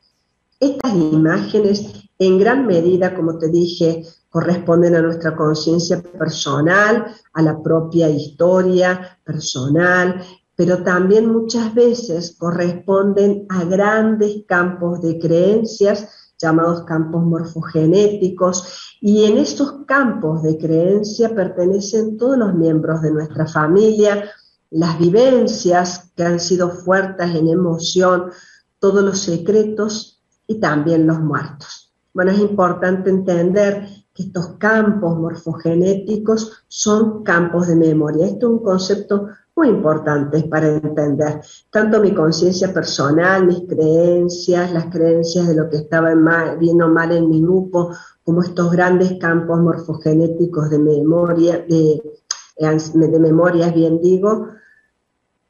Estas 0.60 0.94
imágenes, 0.94 2.10
en 2.20 2.38
gran 2.38 2.68
medida, 2.68 3.16
como 3.16 3.40
te 3.40 3.50
dije, 3.50 4.04
corresponden 4.30 4.96
a 4.96 5.02
nuestra 5.02 5.36
conciencia 5.36 6.00
personal, 6.02 7.08
a 7.34 7.42
la 7.42 7.60
propia 7.62 8.08
historia 8.08 9.18
personal, 9.24 10.24
pero 10.56 10.84
también 10.84 11.32
muchas 11.32 11.74
veces 11.74 12.36
corresponden 12.38 13.48
a 13.50 13.64
grandes 13.64 14.44
campos 14.48 15.02
de 15.02 15.18
creencias 15.18 16.08
llamados 16.40 16.84
campos 16.84 17.24
morfogenéticos, 17.24 18.98
y 19.02 19.26
en 19.26 19.38
estos 19.38 19.86
campos 19.86 20.42
de 20.42 20.58
creencia 20.58 21.36
pertenecen 21.36 22.18
todos 22.18 22.38
los 22.38 22.54
miembros 22.54 23.02
de 23.02 23.12
nuestra 23.12 23.46
familia, 23.46 24.24
las 24.72 25.00
vivencias 25.00 26.12
que 26.16 26.24
han 26.24 26.40
sido 26.40 26.70
fuertes 26.70 27.36
en 27.36 27.48
emoción, 27.48 28.32
todos 28.80 29.04
los 29.04 29.20
secretos 29.20 30.22
y 30.48 30.60
también 30.60 31.08
los 31.08 31.20
muertos. 31.20 31.94
Bueno, 32.14 32.32
es 32.32 32.40
importante 32.40 33.10
entender 33.10 33.88
que 34.14 34.24
estos 34.24 34.58
campos 34.58 35.18
morfogenéticos 35.18 36.64
son 36.68 37.24
campos 37.24 37.68
de 37.68 37.76
memoria. 37.76 38.26
Esto 38.26 38.48
es 38.48 38.54
un 38.54 38.64
concepto 38.64 39.28
muy 39.56 39.68
importante 39.68 40.42
para 40.44 40.68
entender 40.68 41.42
tanto 41.70 42.00
mi 42.00 42.14
conciencia 42.14 42.74
personal, 42.74 43.46
mis 43.46 43.62
creencias, 43.68 44.72
las 44.72 44.86
creencias 44.86 45.48
de 45.48 45.56
lo 45.56 45.70
que 45.70 45.78
estaba 45.78 46.14
bien 46.58 46.82
o 46.82 46.88
mal 46.88 47.12
en 47.12 47.30
mi 47.30 47.42
grupo, 47.42 47.94
como 48.24 48.42
estos 48.42 48.72
grandes 48.72 49.20
campos 49.20 49.60
morfogenéticos 49.60 50.70
de 50.70 50.80
memoria, 50.80 51.66
de, 51.68 52.02
de 52.60 53.20
memorias, 53.20 53.74
bien 53.74 54.02
digo, 54.02 54.50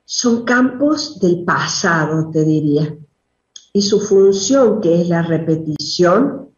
son 0.06 0.46
campos 0.46 1.20
del 1.20 1.44
pasado, 1.44 2.30
te 2.32 2.44
diría. 2.44 2.96
Y 3.74 3.82
su 3.82 4.00
función, 4.00 4.80
que 4.82 5.02
es 5.02 5.10
la 5.10 5.22
repetición, 5.22 6.50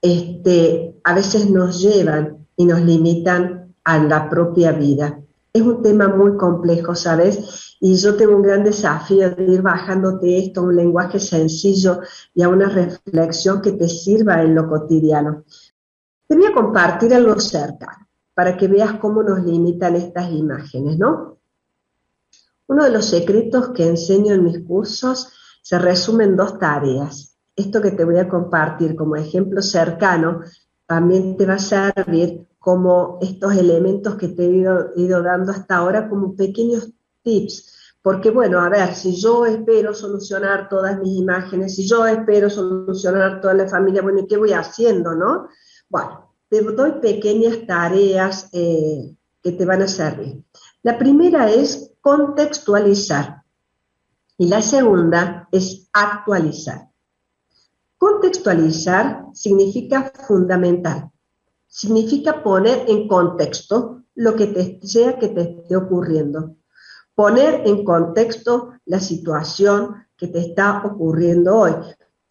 este, 0.00 0.96
a 1.04 1.14
veces 1.14 1.50
nos 1.50 1.80
llevan 1.80 2.46
y 2.56 2.64
nos 2.64 2.80
limitan 2.80 3.74
a 3.84 3.98
la 3.98 4.28
propia 4.28 4.72
vida. 4.72 5.20
Es 5.52 5.62
un 5.62 5.82
tema 5.82 6.08
muy 6.08 6.36
complejo, 6.36 6.94
¿sabes? 6.94 7.76
Y 7.80 7.96
yo 7.96 8.16
tengo 8.16 8.36
un 8.36 8.42
gran 8.42 8.64
desafío 8.64 9.34
de 9.34 9.44
ir 9.44 9.62
bajándote 9.62 10.38
esto 10.38 10.60
a 10.60 10.64
un 10.64 10.76
lenguaje 10.76 11.18
sencillo 11.20 12.00
y 12.34 12.42
a 12.42 12.48
una 12.48 12.68
reflexión 12.68 13.60
que 13.60 13.72
te 13.72 13.88
sirva 13.88 14.42
en 14.42 14.54
lo 14.54 14.68
cotidiano. 14.68 15.44
Te 16.26 16.36
voy 16.36 16.46
a 16.46 16.54
compartir 16.54 17.12
algo 17.14 17.38
cerca 17.38 18.01
para 18.34 18.56
que 18.56 18.68
veas 18.68 18.98
cómo 18.98 19.22
nos 19.22 19.44
limitan 19.44 19.96
estas 19.96 20.30
imágenes, 20.30 20.98
¿no? 20.98 21.38
Uno 22.66 22.84
de 22.84 22.90
los 22.90 23.06
secretos 23.06 23.70
que 23.70 23.86
enseño 23.86 24.34
en 24.34 24.44
mis 24.44 24.60
cursos 24.60 25.32
se 25.62 25.78
resume 25.78 26.24
en 26.24 26.36
dos 26.36 26.58
tareas. 26.58 27.36
Esto 27.54 27.82
que 27.82 27.90
te 27.90 28.04
voy 28.04 28.18
a 28.18 28.28
compartir 28.28 28.96
como 28.96 29.16
ejemplo 29.16 29.60
cercano 29.60 30.40
también 30.86 31.36
te 31.36 31.46
va 31.46 31.54
a 31.54 31.58
servir 31.58 32.46
como 32.58 33.18
estos 33.20 33.56
elementos 33.56 34.14
que 34.16 34.28
te 34.28 34.44
he 34.44 34.50
ido, 34.96 35.22
dando 35.22 35.52
hasta 35.52 35.76
ahora 35.76 36.08
como 36.08 36.34
pequeños 36.34 36.92
tips. 37.22 37.96
Porque 38.00 38.30
bueno, 38.30 38.60
a 38.60 38.68
ver, 38.68 38.94
si 38.94 39.14
yo 39.16 39.46
espero 39.46 39.94
solucionar 39.94 40.68
todas 40.68 40.98
mis 40.98 41.18
imágenes, 41.18 41.76
si 41.76 41.86
yo 41.86 42.06
espero 42.06 42.50
solucionar 42.50 43.40
toda 43.40 43.54
la 43.54 43.68
familia, 43.68 44.02
bueno, 44.02 44.20
¿y 44.20 44.26
qué 44.26 44.36
voy 44.36 44.52
haciendo, 44.52 45.14
no? 45.14 45.48
Bueno, 45.88 46.31
te 46.52 46.60
doy 46.60 47.00
pequeñas 47.00 47.66
tareas 47.66 48.50
eh, 48.52 49.16
que 49.42 49.52
te 49.52 49.64
van 49.64 49.80
a 49.80 49.88
servir. 49.88 50.44
La 50.82 50.98
primera 50.98 51.50
es 51.50 51.94
contextualizar 52.02 53.42
y 54.36 54.48
la 54.48 54.60
segunda 54.60 55.48
es 55.50 55.88
actualizar. 55.94 56.90
Contextualizar 57.96 59.28
significa 59.32 60.12
fundamental, 60.26 61.10
significa 61.68 62.42
poner 62.42 62.84
en 62.86 63.08
contexto 63.08 64.02
lo 64.14 64.36
que 64.36 64.48
te, 64.48 64.86
sea 64.86 65.18
que 65.18 65.28
te 65.28 65.40
esté 65.40 65.74
ocurriendo, 65.74 66.56
poner 67.14 67.66
en 67.66 67.82
contexto 67.82 68.74
la 68.84 69.00
situación 69.00 70.06
que 70.18 70.28
te 70.28 70.40
está 70.40 70.82
ocurriendo 70.84 71.60
hoy, 71.60 71.72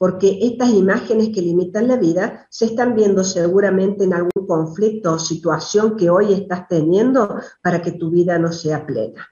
porque 0.02 0.40
estas 0.42 0.72
imágenes 0.72 1.30
que 1.30 1.44
limitan 1.44 1.88
la 1.88 1.96
vida 1.96 2.48
se 2.50 2.66
están 2.66 2.96
viendo 2.96 3.24
seguramente 3.24 4.04
en 4.04 4.16
algún 4.16 4.48
conflicto 4.48 5.14
o 5.14 5.20
situación 5.20 5.96
que 5.96 6.10
hoy 6.10 6.34
estás 6.34 6.68
teniendo 6.68 7.36
para 7.62 7.84
que 7.84 7.92
tu 7.92 8.10
vida 8.10 8.40
no 8.40 8.52
sea 8.52 8.84
plena. 8.88 9.28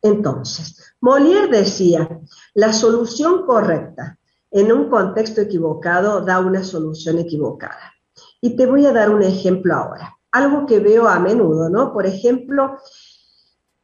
Entonces, 0.00 0.94
Molière 1.00 1.48
decía, 1.48 2.20
la 2.54 2.72
solución 2.72 3.44
correcta 3.46 4.16
en 4.52 4.70
un 4.70 4.88
contexto 4.88 5.40
equivocado 5.40 6.20
da 6.20 6.38
una 6.38 6.62
solución 6.62 7.18
equivocada. 7.18 7.92
Y 8.40 8.54
te 8.54 8.66
voy 8.66 8.86
a 8.86 8.92
dar 8.92 9.10
un 9.10 9.24
ejemplo 9.24 9.74
ahora, 9.74 10.16
algo 10.30 10.66
que 10.66 10.78
veo 10.78 11.08
a 11.08 11.18
menudo, 11.18 11.68
¿no? 11.68 11.92
Por 11.92 12.06
ejemplo, 12.06 12.78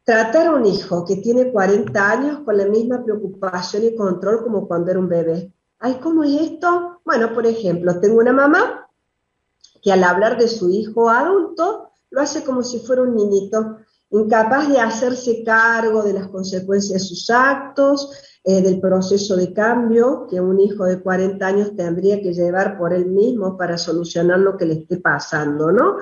tratar 0.04 0.46
a 0.46 0.52
un 0.52 0.66
hijo 0.66 1.04
que 1.04 1.16
tiene 1.16 1.50
40 1.50 2.10
años 2.10 2.38
con 2.44 2.56
la 2.56 2.66
misma 2.66 3.02
preocupación 3.02 3.86
y 3.86 3.96
control 3.96 4.44
como 4.44 4.68
cuando 4.68 4.92
era 4.92 5.00
un 5.00 5.08
bebé 5.08 5.52
Ay, 5.80 5.98
¿cómo 6.02 6.24
es 6.24 6.40
esto? 6.40 7.00
Bueno, 7.04 7.32
por 7.32 7.46
ejemplo, 7.46 8.00
tengo 8.00 8.18
una 8.18 8.32
mamá 8.32 8.88
que 9.80 9.92
al 9.92 10.02
hablar 10.02 10.36
de 10.36 10.48
su 10.48 10.70
hijo 10.70 11.08
adulto 11.08 11.90
lo 12.10 12.20
hace 12.20 12.42
como 12.42 12.62
si 12.62 12.80
fuera 12.80 13.02
un 13.02 13.14
niñito, 13.14 13.78
incapaz 14.10 14.68
de 14.68 14.80
hacerse 14.80 15.44
cargo 15.44 16.02
de 16.02 16.14
las 16.14 16.28
consecuencias 16.28 17.02
de 17.02 17.08
sus 17.08 17.30
actos, 17.30 18.10
eh, 18.44 18.62
del 18.62 18.80
proceso 18.80 19.36
de 19.36 19.52
cambio 19.52 20.26
que 20.28 20.40
un 20.40 20.58
hijo 20.58 20.84
de 20.84 21.00
40 21.00 21.46
años 21.46 21.76
tendría 21.76 22.20
que 22.22 22.32
llevar 22.32 22.78
por 22.78 22.92
él 22.92 23.06
mismo 23.06 23.56
para 23.56 23.76
solucionar 23.76 24.38
lo 24.38 24.56
que 24.56 24.64
le 24.66 24.74
esté 24.74 24.96
pasando, 24.96 25.70
¿no? 25.70 25.98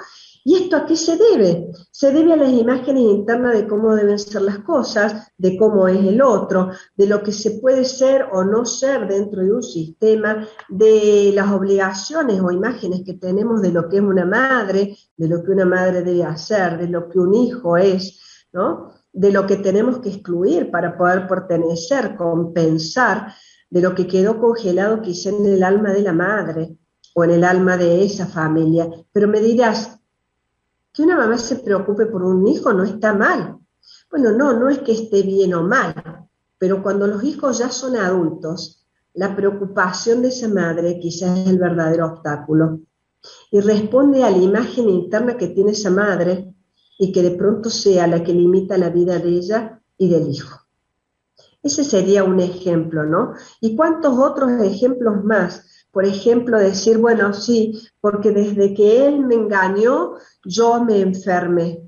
¿Y 0.48 0.54
esto 0.54 0.76
a 0.76 0.86
qué 0.86 0.94
se 0.94 1.16
debe? 1.16 1.72
Se 1.90 2.12
debe 2.12 2.34
a 2.34 2.36
las 2.36 2.52
imágenes 2.52 3.02
internas 3.02 3.52
de 3.52 3.66
cómo 3.66 3.96
deben 3.96 4.16
ser 4.16 4.42
las 4.42 4.60
cosas, 4.60 5.26
de 5.36 5.58
cómo 5.58 5.88
es 5.88 5.98
el 5.98 6.22
otro, 6.22 6.70
de 6.96 7.08
lo 7.08 7.20
que 7.20 7.32
se 7.32 7.58
puede 7.58 7.84
ser 7.84 8.28
o 8.32 8.44
no 8.44 8.64
ser 8.64 9.08
dentro 9.08 9.42
de 9.42 9.52
un 9.52 9.62
sistema, 9.64 10.46
de 10.68 11.32
las 11.34 11.50
obligaciones 11.50 12.40
o 12.40 12.52
imágenes 12.52 13.02
que 13.04 13.14
tenemos 13.14 13.60
de 13.60 13.72
lo 13.72 13.88
que 13.88 13.96
es 13.96 14.02
una 14.04 14.24
madre, 14.24 14.96
de 15.16 15.26
lo 15.26 15.42
que 15.42 15.50
una 15.50 15.64
madre 15.64 16.02
debe 16.02 16.22
hacer, 16.22 16.78
de 16.78 16.86
lo 16.86 17.08
que 17.08 17.18
un 17.18 17.34
hijo 17.34 17.76
es, 17.76 18.46
¿no? 18.52 18.92
De 19.12 19.32
lo 19.32 19.48
que 19.48 19.56
tenemos 19.56 19.98
que 19.98 20.10
excluir 20.10 20.70
para 20.70 20.96
poder 20.96 21.26
pertenecer, 21.26 22.14
compensar, 22.14 23.34
de 23.68 23.80
lo 23.80 23.96
que 23.96 24.06
quedó 24.06 24.38
congelado 24.38 25.02
quizá 25.02 25.30
en 25.30 25.44
el 25.44 25.64
alma 25.64 25.92
de 25.92 26.02
la 26.02 26.12
madre 26.12 26.78
o 27.16 27.24
en 27.24 27.32
el 27.32 27.42
alma 27.42 27.76
de 27.76 28.04
esa 28.04 28.26
familia. 28.26 28.88
Pero 29.10 29.26
me 29.26 29.40
dirás, 29.40 29.95
que 30.96 31.02
una 31.02 31.16
mamá 31.16 31.36
se 31.36 31.56
preocupe 31.56 32.06
por 32.06 32.22
un 32.22 32.48
hijo 32.48 32.72
no 32.72 32.82
está 32.82 33.12
mal. 33.12 33.58
Bueno, 34.10 34.32
no, 34.32 34.54
no 34.58 34.70
es 34.70 34.78
que 34.78 34.92
esté 34.92 35.22
bien 35.22 35.52
o 35.52 35.62
mal, 35.62 35.94
pero 36.56 36.82
cuando 36.82 37.06
los 37.06 37.22
hijos 37.22 37.58
ya 37.58 37.70
son 37.70 37.96
adultos, 37.96 38.86
la 39.12 39.36
preocupación 39.36 40.22
de 40.22 40.28
esa 40.28 40.48
madre 40.48 40.98
quizás 40.98 41.38
es 41.38 41.48
el 41.48 41.58
verdadero 41.58 42.06
obstáculo 42.06 42.80
y 43.50 43.60
responde 43.60 44.24
a 44.24 44.30
la 44.30 44.38
imagen 44.38 44.88
interna 44.88 45.36
que 45.36 45.48
tiene 45.48 45.72
esa 45.72 45.90
madre 45.90 46.54
y 46.98 47.12
que 47.12 47.22
de 47.22 47.32
pronto 47.32 47.68
sea 47.68 48.06
la 48.06 48.22
que 48.22 48.32
limita 48.32 48.78
la 48.78 48.88
vida 48.88 49.18
de 49.18 49.28
ella 49.28 49.82
y 49.98 50.08
del 50.08 50.28
hijo. 50.28 50.60
Ese 51.62 51.84
sería 51.84 52.24
un 52.24 52.40
ejemplo, 52.40 53.04
¿no? 53.04 53.34
¿Y 53.60 53.76
cuántos 53.76 54.16
otros 54.18 54.50
ejemplos 54.62 55.22
más? 55.24 55.75
Por 55.96 56.04
ejemplo, 56.04 56.58
decir, 56.58 56.98
bueno, 56.98 57.32
sí, 57.32 57.88
porque 58.02 58.30
desde 58.30 58.74
que 58.74 59.06
él 59.06 59.20
me 59.20 59.34
engañó, 59.34 60.16
yo 60.44 60.84
me 60.84 61.00
enfermé. 61.00 61.82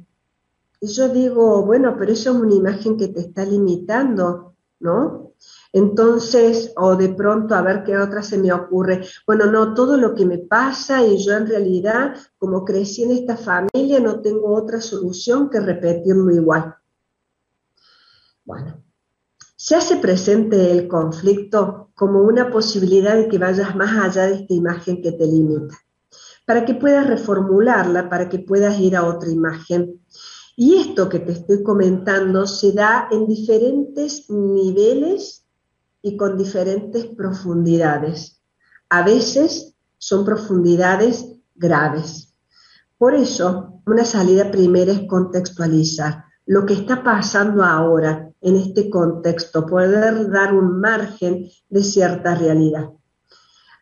Y 0.80 0.86
yo 0.86 1.10
digo, 1.10 1.66
bueno, 1.66 1.94
pero 1.98 2.12
eso 2.12 2.30
es 2.30 2.36
una 2.38 2.54
imagen 2.54 2.96
que 2.96 3.08
te 3.08 3.20
está 3.20 3.44
limitando, 3.44 4.54
¿no? 4.80 5.34
Entonces, 5.74 6.72
o 6.78 6.96
de 6.96 7.10
pronto 7.10 7.54
a 7.54 7.60
ver 7.60 7.84
qué 7.84 7.98
otra 7.98 8.22
se 8.22 8.38
me 8.38 8.50
ocurre. 8.50 9.04
Bueno, 9.26 9.44
no, 9.44 9.74
todo 9.74 9.98
lo 9.98 10.14
que 10.14 10.24
me 10.24 10.38
pasa 10.38 11.04
y 11.04 11.22
yo 11.22 11.34
en 11.34 11.46
realidad, 11.46 12.16
como 12.38 12.64
crecí 12.64 13.02
en 13.02 13.10
esta 13.10 13.36
familia, 13.36 14.00
no 14.00 14.22
tengo 14.22 14.54
otra 14.54 14.80
solución 14.80 15.50
que 15.50 15.60
repetirlo 15.60 16.30
igual. 16.30 16.76
Bueno, 18.46 18.82
se 19.68 19.76
hace 19.76 19.96
presente 19.96 20.72
el 20.72 20.88
conflicto 20.88 21.90
como 21.94 22.22
una 22.22 22.50
posibilidad 22.50 23.16
de 23.16 23.28
que 23.28 23.36
vayas 23.36 23.76
más 23.76 24.02
allá 24.02 24.26
de 24.26 24.36
esta 24.36 24.54
imagen 24.54 25.02
que 25.02 25.12
te 25.12 25.26
limita, 25.26 25.76
para 26.46 26.64
que 26.64 26.72
puedas 26.72 27.06
reformularla, 27.06 28.08
para 28.08 28.30
que 28.30 28.38
puedas 28.38 28.80
ir 28.80 28.96
a 28.96 29.04
otra 29.04 29.28
imagen. 29.28 30.00
Y 30.56 30.76
esto 30.76 31.10
que 31.10 31.18
te 31.18 31.32
estoy 31.32 31.62
comentando 31.62 32.46
se 32.46 32.72
da 32.72 33.08
en 33.10 33.26
diferentes 33.26 34.30
niveles 34.30 35.44
y 36.00 36.16
con 36.16 36.38
diferentes 36.38 37.04
profundidades. 37.04 38.40
A 38.88 39.02
veces 39.02 39.74
son 39.98 40.24
profundidades 40.24 41.26
graves. 41.54 42.34
Por 42.96 43.14
eso, 43.14 43.82
una 43.84 44.06
salida 44.06 44.50
primera 44.50 44.92
es 44.92 45.06
contextualizar 45.06 46.24
lo 46.48 46.64
que 46.64 46.72
está 46.72 47.04
pasando 47.04 47.62
ahora, 47.62 48.32
en 48.40 48.56
este 48.56 48.88
contexto, 48.88 49.66
poder 49.66 50.30
dar 50.30 50.54
un 50.54 50.80
margen 50.80 51.46
de 51.68 51.82
cierta 51.82 52.34
realidad. 52.34 52.88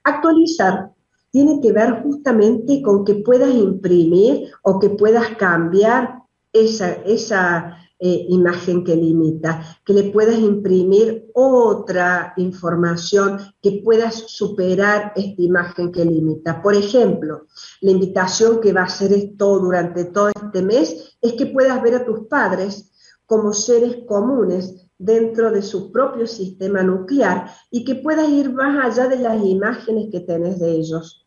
Actualizar 0.02 0.90
tiene 1.30 1.60
que 1.60 1.70
ver 1.70 2.02
justamente 2.02 2.82
con 2.82 3.04
que 3.04 3.14
puedas 3.14 3.54
imprimir 3.54 4.50
o 4.62 4.80
que 4.80 4.90
puedas 4.90 5.36
cambiar 5.36 6.22
esa, 6.52 6.90
esa 7.04 7.85
eh, 7.98 8.26
imagen 8.28 8.84
que 8.84 8.94
limita, 8.94 9.78
que 9.84 9.94
le 9.94 10.10
puedas 10.10 10.38
imprimir 10.38 11.30
otra 11.32 12.34
información, 12.36 13.38
que 13.62 13.80
puedas 13.82 14.14
superar 14.26 15.12
esta 15.16 15.42
imagen 15.42 15.90
que 15.90 16.04
limita. 16.04 16.60
Por 16.60 16.74
ejemplo, 16.74 17.46
la 17.80 17.90
invitación 17.90 18.60
que 18.60 18.74
va 18.74 18.82
a 18.82 18.84
hacer 18.84 19.12
esto 19.14 19.58
durante 19.60 20.04
todo 20.04 20.28
este 20.28 20.62
mes 20.62 21.16
es 21.22 21.32
que 21.32 21.46
puedas 21.46 21.82
ver 21.82 21.94
a 21.94 22.04
tus 22.04 22.26
padres 22.26 22.92
como 23.24 23.52
seres 23.52 24.04
comunes 24.06 24.86
dentro 24.98 25.50
de 25.50 25.62
su 25.62 25.90
propio 25.90 26.26
sistema 26.26 26.82
nuclear 26.82 27.50
y 27.70 27.84
que 27.84 27.94
puedas 27.94 28.28
ir 28.28 28.52
más 28.52 28.84
allá 28.84 29.08
de 29.08 29.18
las 29.18 29.42
imágenes 29.42 30.08
que 30.10 30.20
tenés 30.20 30.58
de 30.58 30.70
ellos. 30.70 31.26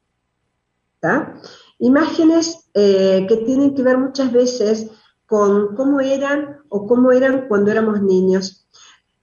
Imágenes 1.80 2.70
eh, 2.74 3.26
que 3.28 3.38
tienen 3.38 3.74
que 3.74 3.84
ver 3.84 3.98
muchas 3.98 4.32
veces 4.32 4.92
con 5.26 5.76
cómo 5.76 6.02
eran 6.02 6.59
o 6.70 6.88
cómo 6.88 7.12
eran 7.12 7.48
cuando 7.48 7.72
éramos 7.72 8.02
niños. 8.02 8.68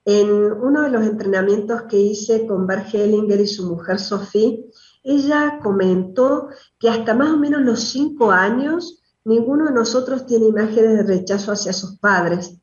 En 0.05 0.31
uno 0.31 0.83
de 0.83 0.91
los 0.91 1.05
entrenamientos 1.05 1.83
que 1.83 1.99
hice 1.99 2.47
con 2.47 2.67
Bart 2.67 2.95
Hellinger 2.95 3.41
y 3.41 3.47
su 3.47 3.67
mujer 3.67 3.99
Sophie, 3.99 4.67
ella 5.03 5.59
comentó 5.63 6.49
que 6.79 6.89
hasta 6.89 7.15
más 7.15 7.31
o 7.31 7.37
menos 7.37 7.63
los 7.63 7.81
cinco 7.81 8.31
años 8.31 9.03
ninguno 9.25 9.67
de 9.67 9.73
nosotros 9.73 10.27
tiene 10.27 10.47
imágenes 10.47 10.99
de 10.99 11.03
rechazo 11.03 11.51
hacia 11.51 11.73
sus 11.73 11.99
padres, 11.99 12.59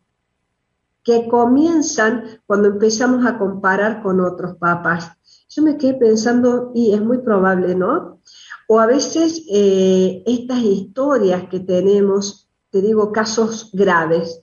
que 1.04 1.28
comienzan 1.28 2.42
cuando 2.46 2.70
empezamos 2.70 3.26
a 3.26 3.38
comparar 3.38 4.02
con 4.02 4.22
otros 4.22 4.56
papás. 4.56 5.12
Yo 5.50 5.62
me 5.62 5.78
quedé 5.78 5.96
pensando, 5.96 6.72
y 6.74 6.94
es 6.94 7.02
muy 7.02 7.18
probable, 7.18 7.76
¿no? 7.76 8.22
O 8.70 8.80
a 8.80 8.86
veces 8.86 9.44
eh, 9.52 10.24
estas 10.26 10.60
historias 10.60 11.50
que 11.50 11.60
tenemos, 11.60 12.50
te 12.70 12.82
digo, 12.82 13.12
casos 13.12 13.70
graves, 13.74 14.43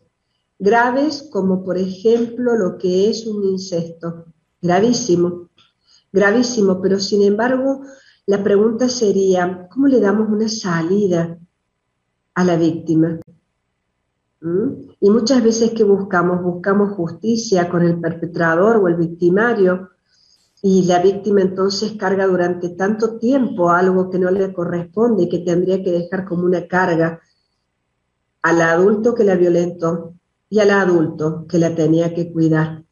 graves 0.61 1.29
como 1.33 1.64
por 1.64 1.79
ejemplo 1.79 2.55
lo 2.55 2.79
que 2.79 3.11
es 3.11 3.26
un 3.26 3.43
incesto, 3.45 4.26
gravísimo, 4.61 5.49
gravísimo, 6.12 6.81
pero 6.81 7.00
sin 7.00 7.23
embargo 7.23 7.81
la 8.26 8.45
pregunta 8.45 8.88
sería, 8.88 9.67
¿cómo 9.71 9.88
le 9.88 9.99
damos 9.99 10.29
una 10.29 10.49
salida 10.49 11.38
a 12.35 12.45
la 12.45 12.57
víctima? 12.57 13.19
¿Mm? 14.40 14.90
Y 15.00 15.11
muchas 15.11 15.43
veces 15.43 15.73
que 15.73 15.83
buscamos, 15.83 16.43
buscamos 16.43 16.93
justicia 16.93 17.69
con 17.69 17.83
el 17.83 17.99
perpetrador 17.99 18.76
o 18.76 18.87
el 18.87 18.97
victimario, 18.97 19.90
y 20.62 20.85
la 20.85 21.00
víctima 21.00 21.40
entonces 21.40 21.93
carga 21.93 22.26
durante 22.26 22.69
tanto 22.71 23.19
tiempo 23.19 23.71
algo 23.71 24.11
que 24.11 24.19
no 24.19 24.31
le 24.31 24.52
corresponde 24.52 25.23
y 25.23 25.29
que 25.31 25.38
tendría 25.38 25.83
que 25.83 25.90
dejar 25.90 26.26
como 26.26 26.45
una 26.45 26.67
carga 26.67 27.21
al 28.43 28.61
adulto 28.61 29.14
que 29.14 29.25
la 29.25 29.37
violentó 29.37 30.19
y 30.50 30.59
al 30.59 30.71
adulto 30.71 31.47
que 31.49 31.59
la 31.59 31.75
tenía 31.75 32.12
que 32.12 32.30
cuidar. 32.30 32.85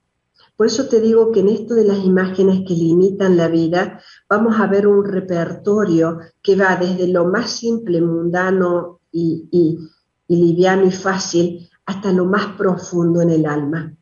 Por 0.57 0.67
eso 0.67 0.89
te 0.89 1.01
digo 1.01 1.31
que 1.31 1.41
en 1.41 1.49
esto 1.49 1.75
de 1.75 1.85
las 1.85 1.99
imágenes 1.99 2.63
que 2.67 2.75
limitan 2.75 3.37
la 3.37 3.49
vida, 3.49 4.01
vamos 4.29 4.59
a 4.59 4.67
ver 4.67 4.87
un 4.87 5.05
repertorio 5.05 6.19
que 6.43 6.57
va 6.57 6.77
desde 6.77 7.09
lo 7.09 7.27
más 7.27 7.51
simple, 7.51 8.01
mundano 8.01 9.01
y, 9.13 9.49
y 9.51 10.37
liviano 10.37 10.87
y 10.87 10.91
fácil 10.91 11.69
hasta 11.87 12.13
lo 12.13 12.25
más 12.25 12.57
profundo 12.57 13.21
en 13.21 13.31
el 13.31 13.47
alma. 13.47 13.95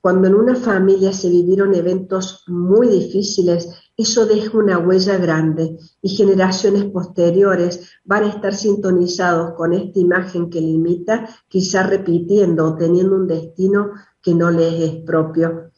Cuando 0.00 0.28
en 0.28 0.34
una 0.34 0.56
familia 0.56 1.12
se 1.12 1.28
vivieron 1.28 1.74
eventos 1.74 2.44
muy 2.46 2.88
difíciles, 2.88 3.68
eso 4.02 4.26
deja 4.26 4.56
una 4.56 4.78
huella 4.78 5.16
grande 5.16 5.76
y 6.00 6.08
generaciones 6.08 6.84
posteriores 6.84 7.90
van 8.04 8.24
a 8.24 8.28
estar 8.28 8.54
sintonizados 8.54 9.54
con 9.54 9.72
esta 9.72 9.98
imagen 9.98 10.50
que 10.50 10.60
limita, 10.60 11.28
quizá 11.48 11.82
repitiendo 11.82 12.66
o 12.66 12.76
teniendo 12.76 13.16
un 13.16 13.26
destino 13.26 13.90
que 14.22 14.34
no 14.34 14.50
les 14.50 14.74
es 14.80 15.02
propio. 15.02 15.70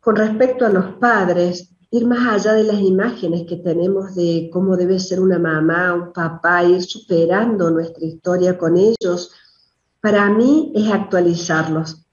Con 0.00 0.16
respecto 0.16 0.66
a 0.66 0.70
los 0.70 0.94
padres, 0.94 1.74
ir 1.90 2.06
más 2.06 2.26
allá 2.26 2.54
de 2.54 2.64
las 2.64 2.80
imágenes 2.80 3.46
que 3.46 3.56
tenemos 3.56 4.14
de 4.14 4.48
cómo 4.52 4.76
debe 4.76 4.98
ser 4.98 5.20
una 5.20 5.38
mamá, 5.38 5.94
un 5.94 6.12
papá, 6.12 6.64
ir 6.64 6.82
superando 6.82 7.70
nuestra 7.70 8.04
historia 8.06 8.56
con 8.56 8.76
ellos, 8.76 9.32
para 10.00 10.30
mí 10.30 10.72
es 10.74 10.90
actualizarlos 10.90 12.08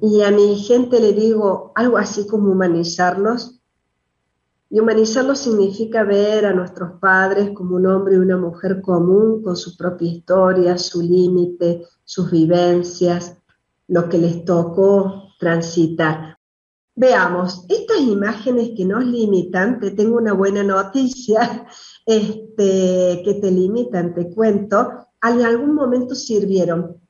y 0.00 0.22
a 0.22 0.30
mi 0.30 0.56
gente 0.56 1.00
le 1.00 1.12
digo 1.12 1.72
algo 1.74 1.98
así 1.98 2.26
como 2.28 2.52
humanizarlos. 2.52 3.57
Y 4.70 4.80
humanizarlos 4.80 5.38
significa 5.38 6.04
ver 6.04 6.44
a 6.44 6.52
nuestros 6.52 7.00
padres 7.00 7.50
como 7.54 7.76
un 7.76 7.86
hombre 7.86 8.16
y 8.16 8.18
una 8.18 8.36
mujer 8.36 8.82
común, 8.82 9.42
con 9.42 9.56
su 9.56 9.76
propia 9.76 10.08
historia, 10.08 10.76
su 10.76 11.00
límite, 11.00 11.86
sus 12.04 12.30
vivencias, 12.30 13.36
lo 13.86 14.08
que 14.08 14.18
les 14.18 14.44
tocó 14.44 15.30
transitar. 15.38 16.38
Veamos, 16.94 17.64
estas 17.68 18.00
imágenes 18.00 18.72
que 18.76 18.84
nos 18.84 19.04
limitan, 19.04 19.80
te 19.80 19.92
tengo 19.92 20.18
una 20.18 20.34
buena 20.34 20.62
noticia, 20.62 21.66
este, 22.06 23.22
que 23.24 23.38
te 23.40 23.50
limitan, 23.50 24.14
te 24.14 24.28
cuento, 24.30 25.06
en 25.22 25.42
algún 25.42 25.74
momento 25.74 26.14
sirvieron 26.14 27.00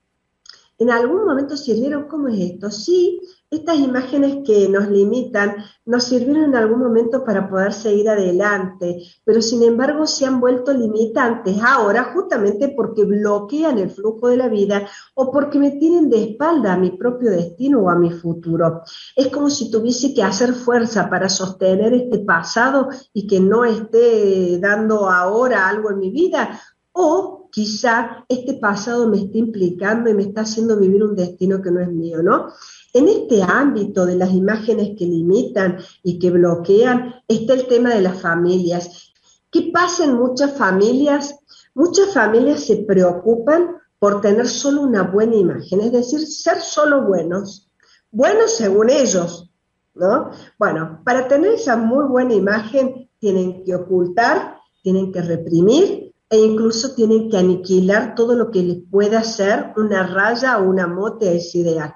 en 0.79 0.90
algún 0.90 1.25
momento 1.25 1.57
sirvieron, 1.57 2.05
¿cómo 2.05 2.29
es 2.29 2.38
esto? 2.53 2.71
Sí, 2.71 3.21
estas 3.50 3.78
imágenes 3.78 4.38
que 4.44 4.68
nos 4.68 4.88
limitan 4.88 5.56
nos 5.87 6.04
sirvieron 6.04 6.44
en 6.44 6.56
algún 6.56 6.80
momento 6.80 7.24
para 7.24 7.48
poder 7.48 7.72
seguir 7.72 8.08
adelante, 8.11 9.02
pero 9.24 9.40
sin 9.40 9.62
embargo 9.62 10.06
se 10.06 10.26
han 10.26 10.38
vuelto 10.38 10.72
limitantes 10.72 11.56
ahora 11.62 12.12
justamente 12.12 12.74
porque 12.76 13.04
bloquean 13.04 13.78
el 13.78 13.90
flujo 13.90 14.28
de 14.28 14.37
la 14.37 14.48
vida 14.48 14.87
o 15.14 15.30
porque 15.32 15.58
me 15.58 15.72
tienen 15.72 16.11
de 16.11 16.24
espalda 16.24 16.74
a 16.74 16.78
mi 16.78 16.90
propio 16.90 17.30
destino 17.30 17.80
o 17.80 17.88
a 17.88 17.94
mi 17.94 18.11
futuro. 18.11 18.82
Es 19.16 19.28
como 19.28 19.48
si 19.48 19.70
tuviese 19.70 20.12
que 20.12 20.22
hacer 20.22 20.52
fuerza 20.52 21.08
para 21.08 21.28
sostener 21.28 21.94
este 21.94 22.18
pasado 22.18 22.88
y 23.14 23.26
que 23.26 23.40
no 23.40 23.64
esté 23.64 24.58
dando 24.58 25.08
ahora 25.08 25.68
algo 25.68 25.90
en 25.90 25.98
mi 25.98 26.11
vida 26.11 26.61
o 27.00 27.48
quizá 27.52 28.24
este 28.28 28.54
pasado 28.54 29.08
me 29.08 29.18
está 29.18 29.38
implicando 29.38 30.11
y 30.11 30.14
me 30.14 30.24
está 30.24 30.40
haciendo 30.40 30.76
vivir 30.76 31.04
un 31.04 31.14
destino 31.14 31.62
que 31.62 31.70
no 31.70 31.80
es 31.80 31.88
mío, 31.88 32.24
¿no? 32.24 32.48
En 32.92 33.06
este 33.06 33.40
ámbito 33.40 34.04
de 34.04 34.16
las 34.16 34.32
imágenes 34.32 34.98
que 34.98 35.06
limitan 35.06 35.78
y 36.02 36.18
que 36.18 36.32
bloquean 36.32 37.14
está 37.28 37.54
el 37.54 37.68
tema 37.68 37.94
de 37.94 38.02
las 38.02 38.20
familias. 38.20 39.12
¿Qué 39.48 39.70
pasa 39.72 40.06
en 40.06 40.14
muchas 40.14 40.58
familias? 40.58 41.38
Muchas 41.72 42.12
familias 42.12 42.64
se 42.64 42.78
preocupan 42.78 43.76
por 44.00 44.20
tener 44.20 44.48
solo 44.48 44.82
una 44.82 45.04
buena 45.04 45.37
imagen, 45.37 45.80
es 45.80 45.92
decir, 45.92 46.26
ser 46.26 46.61
solo 46.61 47.06
buenos, 47.06 47.70
buenos 48.11 48.56
según 48.56 48.90
ellos, 48.90 49.48
¿no? 49.94 50.30
Bueno, 50.58 51.00
para 51.04 51.28
tener 51.28 51.54
esa 51.54 51.76
muy 51.76 52.06
buena 52.06 52.34
imagen 52.34 53.08
tienen 53.20 53.64
que 53.64 53.76
ocultar, 53.76 54.56
tienen 54.82 55.12
que 55.12 55.22
reprimir 55.22 56.08
e 56.31 56.38
incluso 56.38 56.95
tienen 56.95 57.31
que 57.31 57.38
aniquilar 57.38 58.14
todo 58.14 58.35
lo 58.35 58.51
que 58.51 58.62
les 58.62 58.79
pueda 58.91 59.21
hacer 59.21 59.73
una 59.77 60.07
raya 60.07 60.59
o 60.59 60.69
una 60.69 60.87
mote 60.87 61.29
a 61.29 61.33
ese 61.33 61.59
ideal, 61.59 61.95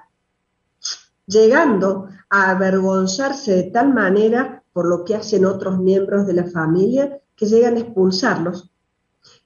llegando 1.27 2.07
a 2.29 2.51
avergonzarse 2.51 3.55
de 3.55 3.63
tal 3.71 3.93
manera 3.93 4.63
por 4.73 4.87
lo 4.87 5.03
que 5.05 5.15
hacen 5.15 5.45
otros 5.45 5.79
miembros 5.79 6.25
de 6.25 6.33
la 6.33 6.45
familia 6.45 7.21
que 7.35 7.45
llegan 7.45 7.75
a 7.75 7.79
expulsarlos, 7.79 8.71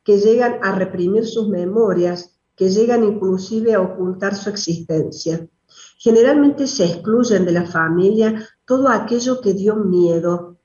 que 0.04 0.19
llegan 0.19 0.60
a 0.63 0.71
reprimir 0.71 1.26
sus 1.26 1.50
memorias, 1.50 2.39
que 2.56 2.69
llegan 2.69 3.04
inclusive 3.04 3.73
a 3.73 3.82
ocultar 3.82 4.36
su 4.36 4.50
existencia. 4.50 5.47
Generalmente 5.97 6.65
se 6.65 6.86
excluyen 6.86 7.45
de 7.45 7.52
la 7.52 7.65
familia 7.65 8.47
todo 8.65 8.88
aquello 8.88 9.41
que 9.41 9.54
dio 9.54 9.76
miedo, 9.76 10.58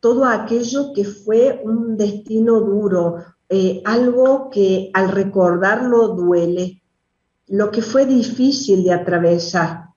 todo 0.00 0.26
aquello 0.26 0.92
que 0.94 1.04
fue 1.04 1.62
un 1.64 1.96
destino 1.96 2.60
duro, 2.60 3.24
eh, 3.48 3.82
algo 3.84 4.50
que 4.50 4.90
al 4.94 5.10
recordarlo 5.10 6.08
duele, 6.08 6.82
lo 7.48 7.70
que 7.70 7.82
fue 7.82 8.06
difícil 8.06 8.84
de 8.84 8.92
atravesar. 8.92 9.90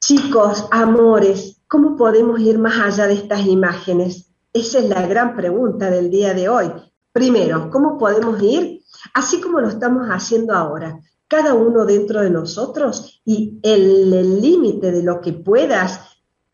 Chicos, 0.00 0.66
amores, 0.70 1.60
¿cómo 1.68 1.96
podemos 1.96 2.40
ir 2.40 2.58
más 2.58 2.78
allá 2.78 3.06
de 3.06 3.14
estas 3.14 3.46
imágenes? 3.46 4.30
Esa 4.52 4.78
es 4.78 4.88
la 4.88 5.06
gran 5.06 5.36
pregunta 5.36 5.90
del 5.90 6.10
día 6.10 6.34
de 6.34 6.48
hoy. 6.48 6.66
Primero, 7.12 7.70
¿cómo 7.70 7.98
podemos 7.98 8.40
ir? 8.42 8.82
Así 9.14 9.40
como 9.40 9.60
lo 9.60 9.68
estamos 9.68 10.06
haciendo 10.08 10.54
ahora, 10.54 11.00
cada 11.28 11.54
uno 11.54 11.84
dentro 11.84 12.20
de 12.20 12.30
nosotros 12.30 13.20
y 13.24 13.58
el 13.62 14.40
límite 14.40 14.92
de 14.92 15.02
lo 15.02 15.20
que 15.20 15.32
puedas, 15.32 16.00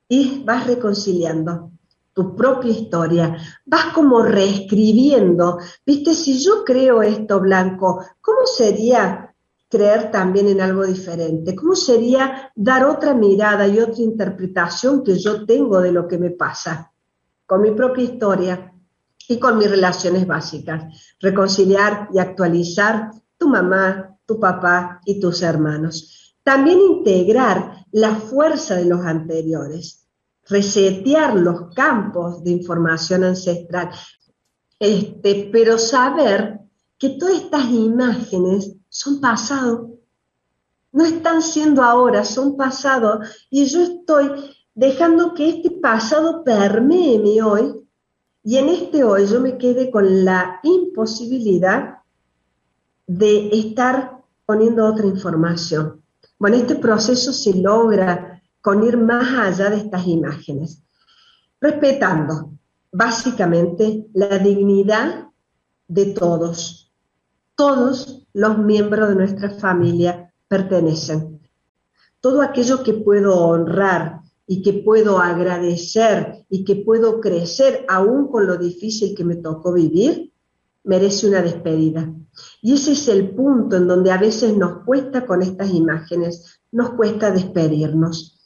y 0.08 0.42
vas 0.44 0.66
reconciliando 0.66 1.72
tu 2.18 2.34
propia 2.34 2.72
historia, 2.72 3.36
vas 3.64 3.92
como 3.94 4.22
reescribiendo, 4.22 5.60
viste, 5.86 6.14
si 6.14 6.36
yo 6.42 6.64
creo 6.64 7.00
esto 7.00 7.38
blanco, 7.38 8.04
¿cómo 8.20 8.38
sería 8.44 9.32
creer 9.68 10.10
también 10.10 10.48
en 10.48 10.60
algo 10.60 10.84
diferente? 10.84 11.54
¿Cómo 11.54 11.76
sería 11.76 12.50
dar 12.56 12.84
otra 12.86 13.14
mirada 13.14 13.68
y 13.68 13.78
otra 13.78 14.02
interpretación 14.02 15.04
que 15.04 15.16
yo 15.16 15.46
tengo 15.46 15.80
de 15.80 15.92
lo 15.92 16.08
que 16.08 16.18
me 16.18 16.30
pasa 16.30 16.92
con 17.46 17.62
mi 17.62 17.70
propia 17.70 18.02
historia 18.02 18.74
y 19.28 19.38
con 19.38 19.56
mis 19.56 19.70
relaciones 19.70 20.26
básicas? 20.26 21.16
Reconciliar 21.20 22.08
y 22.12 22.18
actualizar 22.18 23.12
tu 23.36 23.48
mamá, 23.48 24.18
tu 24.26 24.40
papá 24.40 25.00
y 25.04 25.20
tus 25.20 25.40
hermanos. 25.42 26.34
También 26.42 26.80
integrar 26.80 27.86
la 27.92 28.16
fuerza 28.16 28.74
de 28.74 28.86
los 28.86 29.04
anteriores 29.04 30.07
resetear 30.48 31.36
los 31.36 31.74
campos 31.74 32.42
de 32.42 32.50
información 32.50 33.24
ancestral, 33.24 33.90
este, 34.78 35.48
pero 35.52 35.78
saber 35.78 36.60
que 36.98 37.10
todas 37.10 37.36
estas 37.36 37.70
imágenes 37.70 38.74
son 38.88 39.20
pasado, 39.20 39.98
no 40.92 41.04
están 41.04 41.42
siendo 41.42 41.82
ahora, 41.82 42.24
son 42.24 42.56
pasado, 42.56 43.20
y 43.50 43.66
yo 43.66 43.82
estoy 43.82 44.30
dejando 44.74 45.34
que 45.34 45.48
este 45.48 45.70
pasado 45.70 46.44
permee 46.44 47.18
mi 47.18 47.40
hoy. 47.40 47.74
Y 48.44 48.56
en 48.56 48.68
este 48.68 49.04
hoy 49.04 49.26
yo 49.26 49.40
me 49.40 49.58
quedé 49.58 49.90
con 49.90 50.24
la 50.24 50.60
imposibilidad 50.62 51.98
de 53.06 53.50
estar 53.50 54.22
poniendo 54.46 54.86
otra 54.86 55.06
información. 55.06 56.02
Bueno, 56.38 56.56
este 56.56 56.76
proceso 56.76 57.32
se 57.32 57.54
logra 57.54 58.37
con 58.60 58.82
ir 58.82 58.96
más 58.96 59.32
allá 59.38 59.70
de 59.70 59.78
estas 59.78 60.06
imágenes, 60.06 60.82
respetando 61.60 62.52
básicamente 62.92 64.06
la 64.14 64.38
dignidad 64.38 65.28
de 65.86 66.06
todos. 66.06 66.92
Todos 67.54 68.26
los 68.32 68.58
miembros 68.58 69.08
de 69.08 69.14
nuestra 69.14 69.50
familia 69.50 70.32
pertenecen. 70.46 71.40
Todo 72.20 72.42
aquello 72.42 72.82
que 72.82 72.94
puedo 72.94 73.36
honrar 73.46 74.20
y 74.46 74.62
que 74.62 74.72
puedo 74.72 75.18
agradecer 75.18 76.46
y 76.48 76.64
que 76.64 76.76
puedo 76.76 77.20
crecer 77.20 77.84
aún 77.88 78.28
con 78.28 78.46
lo 78.46 78.56
difícil 78.56 79.14
que 79.14 79.24
me 79.24 79.36
tocó 79.36 79.72
vivir, 79.72 80.32
merece 80.84 81.28
una 81.28 81.42
despedida. 81.42 82.12
Y 82.62 82.74
ese 82.74 82.92
es 82.92 83.08
el 83.08 83.30
punto 83.30 83.76
en 83.76 83.86
donde 83.86 84.10
a 84.10 84.18
veces 84.18 84.56
nos 84.56 84.84
cuesta 84.84 85.26
con 85.26 85.42
estas 85.42 85.70
imágenes, 85.70 86.60
nos 86.72 86.90
cuesta 86.90 87.30
despedirnos. 87.30 88.37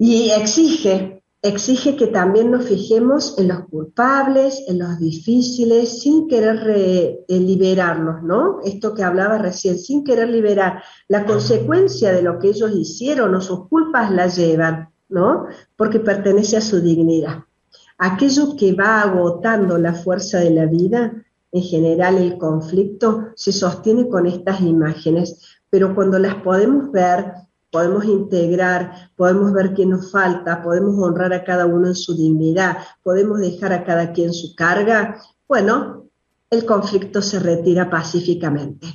Y 0.00 0.30
exige 0.30 1.20
exige 1.42 1.96
que 1.96 2.08
también 2.08 2.50
nos 2.50 2.66
fijemos 2.66 3.38
en 3.38 3.48
los 3.48 3.60
culpables, 3.68 4.62
en 4.66 4.78
los 4.78 4.98
difíciles, 4.98 6.00
sin 6.02 6.28
querer 6.28 6.62
eh, 6.68 7.24
liberarlos, 7.28 8.22
¿no? 8.22 8.60
Esto 8.62 8.94
que 8.94 9.02
hablaba 9.02 9.38
recién, 9.38 9.78
sin 9.78 10.04
querer 10.04 10.28
liberar. 10.28 10.82
La 11.08 11.24
consecuencia 11.24 12.12
de 12.12 12.22
lo 12.22 12.38
que 12.38 12.48
ellos 12.48 12.72
hicieron 12.74 13.34
o 13.34 13.40
sus 13.40 13.68
culpas 13.68 14.10
la 14.10 14.26
llevan, 14.26 14.90
¿no? 15.08 15.46
Porque 15.76 16.00
pertenece 16.00 16.58
a 16.58 16.60
su 16.60 16.80
dignidad. 16.80 17.44
Aquello 17.96 18.56
que 18.56 18.74
va 18.74 19.02
agotando 19.02 19.78
la 19.78 19.94
fuerza 19.94 20.38
de 20.40 20.50
la 20.50 20.66
vida, 20.66 21.24
en 21.52 21.62
general 21.62 22.18
el 22.18 22.38
conflicto, 22.38 23.28
se 23.34 23.52
sostiene 23.52 24.08
con 24.08 24.26
estas 24.26 24.60
imágenes, 24.60 25.58
pero 25.70 25.94
cuando 25.94 26.18
las 26.18 26.36
podemos 26.36 26.90
ver 26.92 27.32
podemos 27.70 28.04
integrar, 28.04 29.10
podemos 29.16 29.52
ver 29.52 29.74
qué 29.74 29.86
nos 29.86 30.10
falta, 30.10 30.62
podemos 30.62 30.96
honrar 30.98 31.32
a 31.32 31.44
cada 31.44 31.66
uno 31.66 31.88
en 31.88 31.94
su 31.94 32.16
dignidad, 32.16 32.78
podemos 33.02 33.38
dejar 33.38 33.72
a 33.72 33.84
cada 33.84 34.12
quien 34.12 34.32
su 34.32 34.54
carga, 34.54 35.20
bueno, 35.46 36.06
el 36.50 36.64
conflicto 36.64 37.22
se 37.22 37.38
retira 37.38 37.88
pacíficamente. 37.88 38.86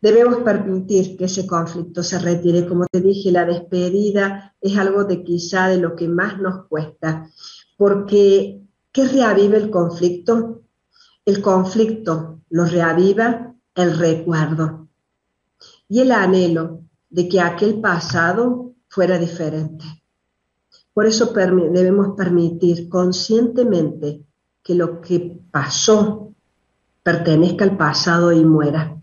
Debemos 0.00 0.38
permitir 0.38 1.16
que 1.16 1.26
ese 1.26 1.46
conflicto 1.46 2.02
se 2.02 2.18
retire. 2.18 2.66
Como 2.66 2.86
te 2.90 3.00
dije, 3.00 3.30
la 3.30 3.44
despedida 3.44 4.54
es 4.60 4.76
algo 4.78 5.04
de 5.04 5.22
quizá 5.22 5.68
de 5.68 5.76
lo 5.76 5.94
que 5.94 6.08
más 6.08 6.38
nos 6.40 6.66
cuesta, 6.66 7.30
porque 7.76 8.62
¿qué 8.92 9.08
reaviva 9.08 9.56
el 9.56 9.70
conflicto? 9.70 10.62
El 11.24 11.42
conflicto 11.42 12.40
lo 12.48 12.64
reaviva 12.64 13.54
el 13.74 13.98
recuerdo 13.98 14.88
y 15.88 16.00
el 16.00 16.12
anhelo 16.12 16.80
de 17.10 17.28
que 17.28 17.40
aquel 17.40 17.80
pasado 17.80 18.72
fuera 18.88 19.18
diferente. 19.18 19.84
Por 20.94 21.06
eso 21.06 21.32
debemos 21.32 22.16
permitir 22.16 22.88
conscientemente 22.88 24.24
que 24.62 24.74
lo 24.74 25.00
que 25.00 25.40
pasó 25.50 26.32
pertenezca 27.02 27.64
al 27.64 27.76
pasado 27.76 28.32
y 28.32 28.44
muera. 28.44 28.96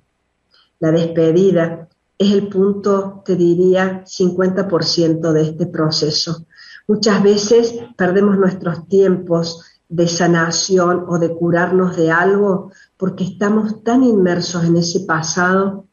La 0.80 0.92
despedida 0.92 1.88
es 2.18 2.32
el 2.32 2.48
punto, 2.48 3.22
te 3.26 3.36
diría, 3.36 4.04
50% 4.06 5.32
de 5.32 5.42
este 5.42 5.68
proceso. 5.68 6.46
Muchas 6.88 7.22
veces 7.22 7.76
perdemos 7.96 8.38
nuestros 8.38 8.88
tiempos 8.88 9.64
de 9.90 10.08
sanación 10.08 11.06
o 11.08 11.20
de 11.20 11.34
curarnos 11.34 11.96
de 11.96 12.12
algo 12.12 12.72
porque 12.98 13.24
estamos 13.24 13.84
tan 13.84 14.04
inmersos 14.04 14.66
en 14.66 14.78
ese 14.78 15.02
pasado 15.02 15.86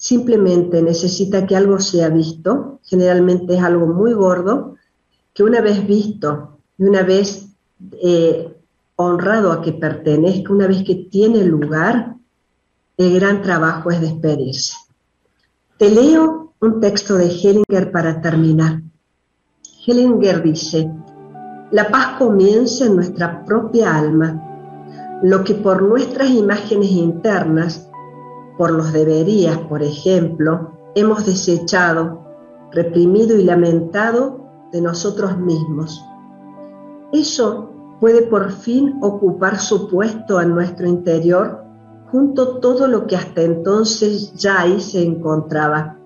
simplemente 0.00 0.80
necesita 0.80 1.46
que 1.46 1.54
algo 1.54 1.78
sea 1.78 2.08
visto, 2.08 2.80
generalmente 2.84 3.56
es 3.56 3.62
algo 3.62 3.86
muy 3.86 4.14
gordo, 4.14 4.76
que 5.34 5.42
una 5.42 5.60
vez 5.60 5.86
visto 5.86 6.56
y 6.78 6.84
una 6.84 7.02
vez 7.02 7.50
eh, 8.02 8.56
honrado 8.96 9.52
a 9.52 9.60
que 9.60 9.74
pertenezca, 9.74 10.54
una 10.54 10.66
vez 10.66 10.84
que 10.84 10.94
tiene 10.94 11.44
lugar, 11.44 12.14
el 12.96 13.14
gran 13.20 13.42
trabajo 13.42 13.90
es 13.90 14.00
despedirse. 14.00 14.74
Te 15.76 15.90
leo 15.90 16.54
un 16.60 16.80
texto 16.80 17.16
de 17.16 17.26
Hellinger 17.26 17.92
para 17.92 18.22
terminar. 18.22 18.80
Hellinger 19.86 20.42
dice, 20.42 20.90
la 21.72 21.90
paz 21.90 22.16
comienza 22.18 22.86
en 22.86 22.96
nuestra 22.96 23.44
propia 23.44 23.94
alma, 23.98 25.20
lo 25.22 25.44
que 25.44 25.56
por 25.56 25.82
nuestras 25.82 26.30
imágenes 26.30 26.90
internas 26.90 27.89
por 28.60 28.72
los 28.72 28.92
deberías, 28.92 29.56
por 29.56 29.82
ejemplo, 29.82 30.72
hemos 30.94 31.24
desechado, 31.24 32.26
reprimido 32.70 33.34
y 33.38 33.42
lamentado 33.42 34.50
de 34.70 34.82
nosotros 34.82 35.38
mismos. 35.38 36.04
Eso 37.10 37.70
puede 38.00 38.20
por 38.20 38.52
fin 38.52 38.98
ocupar 39.00 39.58
su 39.58 39.88
puesto 39.88 40.42
en 40.42 40.50
nuestro 40.50 40.86
interior 40.86 41.64
junto 42.12 42.58
todo 42.58 42.86
lo 42.86 43.06
que 43.06 43.16
hasta 43.16 43.40
entonces 43.40 44.34
ya 44.34 44.60
ahí 44.60 44.78
se 44.78 45.04
encontraba. 45.04 45.96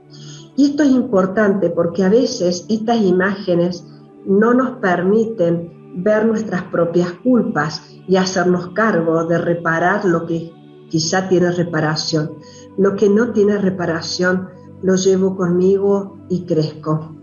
Y 0.54 0.66
esto 0.66 0.84
es 0.84 0.90
importante 0.90 1.70
porque 1.70 2.04
a 2.04 2.08
veces 2.08 2.66
estas 2.68 3.00
imágenes 3.00 3.84
no 4.26 4.54
nos 4.54 4.76
permiten 4.78 6.02
ver 6.04 6.24
nuestras 6.24 6.62
propias 6.62 7.10
culpas 7.14 7.82
y 8.06 8.14
hacernos 8.14 8.68
cargo 8.68 9.24
de 9.24 9.38
reparar 9.38 10.04
lo 10.04 10.24
que 10.24 10.52
quizá 10.94 11.28
tiene 11.28 11.50
reparación. 11.50 12.38
Lo 12.78 12.94
que 12.94 13.08
no 13.08 13.32
tiene 13.32 13.58
reparación 13.58 14.48
lo 14.80 14.94
llevo 14.94 15.34
conmigo 15.34 16.18
y 16.28 16.44
crezco. 16.46 17.16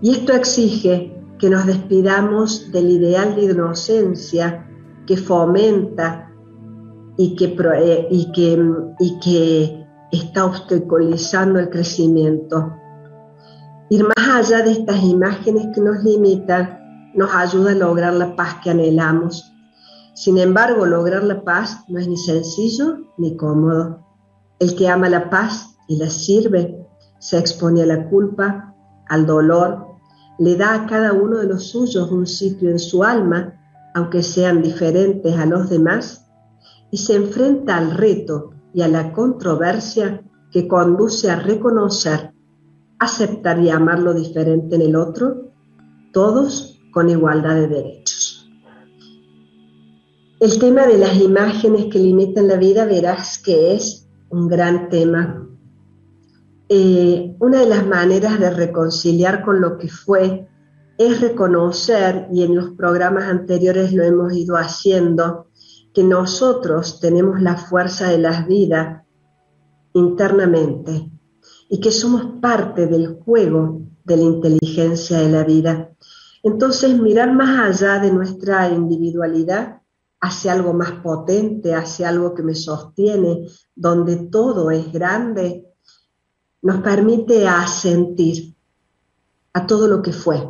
Y 0.00 0.12
esto 0.12 0.32
exige 0.32 1.14
que 1.38 1.50
nos 1.50 1.66
despidamos 1.66 2.72
del 2.72 2.88
ideal 2.92 3.36
de 3.36 3.42
inocencia 3.42 4.66
que 5.06 5.18
fomenta 5.18 6.32
y 7.18 7.36
que, 7.36 7.44
eh, 7.44 9.18
que 9.22 9.86
está 10.10 10.46
obstaculizando 10.46 11.58
el 11.58 11.68
crecimiento. 11.68 12.72
Ir 13.90 14.02
más 14.16 14.50
allá 14.50 14.62
de 14.62 14.72
estas 14.72 15.04
imágenes 15.04 15.66
que 15.74 15.82
nos 15.82 16.02
limitan 16.02 17.12
nos 17.14 17.34
ayuda 17.34 17.72
a 17.72 17.74
lograr 17.74 18.14
la 18.14 18.34
paz 18.34 18.56
que 18.64 18.70
anhelamos 18.70 19.53
sin 20.14 20.38
embargo, 20.38 20.86
lograr 20.86 21.24
la 21.24 21.42
paz 21.42 21.84
no 21.88 21.98
es 21.98 22.06
ni 22.06 22.16
sencillo 22.16 22.98
ni 23.18 23.36
cómodo. 23.36 24.06
El 24.60 24.76
que 24.76 24.88
ama 24.88 25.08
la 25.08 25.28
paz 25.28 25.76
y 25.88 25.96
la 25.96 26.08
sirve 26.08 26.86
se 27.18 27.36
expone 27.38 27.82
a 27.82 27.86
la 27.86 28.08
culpa, 28.08 28.74
al 29.08 29.26
dolor, 29.26 29.86
le 30.38 30.56
da 30.56 30.74
a 30.74 30.86
cada 30.86 31.12
uno 31.12 31.38
de 31.38 31.46
los 31.46 31.64
suyos 31.64 32.10
un 32.12 32.26
sitio 32.26 32.70
en 32.70 32.78
su 32.78 33.02
alma, 33.02 33.60
aunque 33.94 34.22
sean 34.22 34.62
diferentes 34.62 35.36
a 35.36 35.46
los 35.46 35.68
demás, 35.68 36.26
y 36.92 36.98
se 36.98 37.16
enfrenta 37.16 37.76
al 37.76 37.90
reto 37.90 38.50
y 38.72 38.82
a 38.82 38.88
la 38.88 39.12
controversia 39.12 40.22
que 40.52 40.68
conduce 40.68 41.28
a 41.28 41.36
reconocer, 41.36 42.32
aceptar 43.00 43.60
y 43.60 43.70
amar 43.70 43.98
lo 43.98 44.14
diferente 44.14 44.76
en 44.76 44.82
el 44.82 44.96
otro, 44.96 45.50
todos 46.12 46.80
con 46.92 47.08
igualdad 47.08 47.54
de 47.56 47.68
derechos. 47.68 48.03
El 50.44 50.58
tema 50.58 50.86
de 50.86 50.98
las 50.98 51.16
imágenes 51.16 51.86
que 51.86 51.98
limitan 51.98 52.48
la 52.48 52.56
vida, 52.56 52.84
verás 52.84 53.38
que 53.38 53.74
es 53.74 54.06
un 54.28 54.46
gran 54.46 54.90
tema. 54.90 55.48
Eh, 56.68 57.34
una 57.38 57.60
de 57.60 57.66
las 57.66 57.86
maneras 57.86 58.38
de 58.38 58.50
reconciliar 58.50 59.42
con 59.42 59.62
lo 59.62 59.78
que 59.78 59.88
fue 59.88 60.46
es 60.98 61.22
reconocer, 61.22 62.28
y 62.30 62.42
en 62.42 62.56
los 62.56 62.72
programas 62.72 63.24
anteriores 63.24 63.94
lo 63.94 64.02
hemos 64.02 64.34
ido 64.34 64.58
haciendo, 64.58 65.46
que 65.94 66.04
nosotros 66.04 67.00
tenemos 67.00 67.40
la 67.40 67.56
fuerza 67.56 68.10
de 68.10 68.18
las 68.18 68.46
vidas 68.46 69.02
internamente 69.94 71.10
y 71.70 71.80
que 71.80 71.90
somos 71.90 72.38
parte 72.42 72.86
del 72.86 73.14
juego 73.14 73.80
de 74.04 74.18
la 74.18 74.24
inteligencia 74.24 75.20
de 75.20 75.30
la 75.30 75.42
vida. 75.42 75.90
Entonces, 76.42 77.00
mirar 77.00 77.32
más 77.32 77.80
allá 77.80 77.98
de 77.98 78.12
nuestra 78.12 78.68
individualidad 78.68 79.80
hacia 80.24 80.54
algo 80.54 80.72
más 80.72 80.92
potente, 81.02 81.74
hacia 81.74 82.08
algo 82.08 82.34
que 82.34 82.42
me 82.42 82.54
sostiene, 82.54 83.46
donde 83.74 84.16
todo 84.16 84.70
es 84.70 84.90
grande, 84.90 85.66
nos 86.62 86.80
permite 86.80 87.46
asentir 87.46 88.54
a 89.52 89.66
todo 89.66 89.86
lo 89.86 90.00
que 90.00 90.14
fue. 90.14 90.48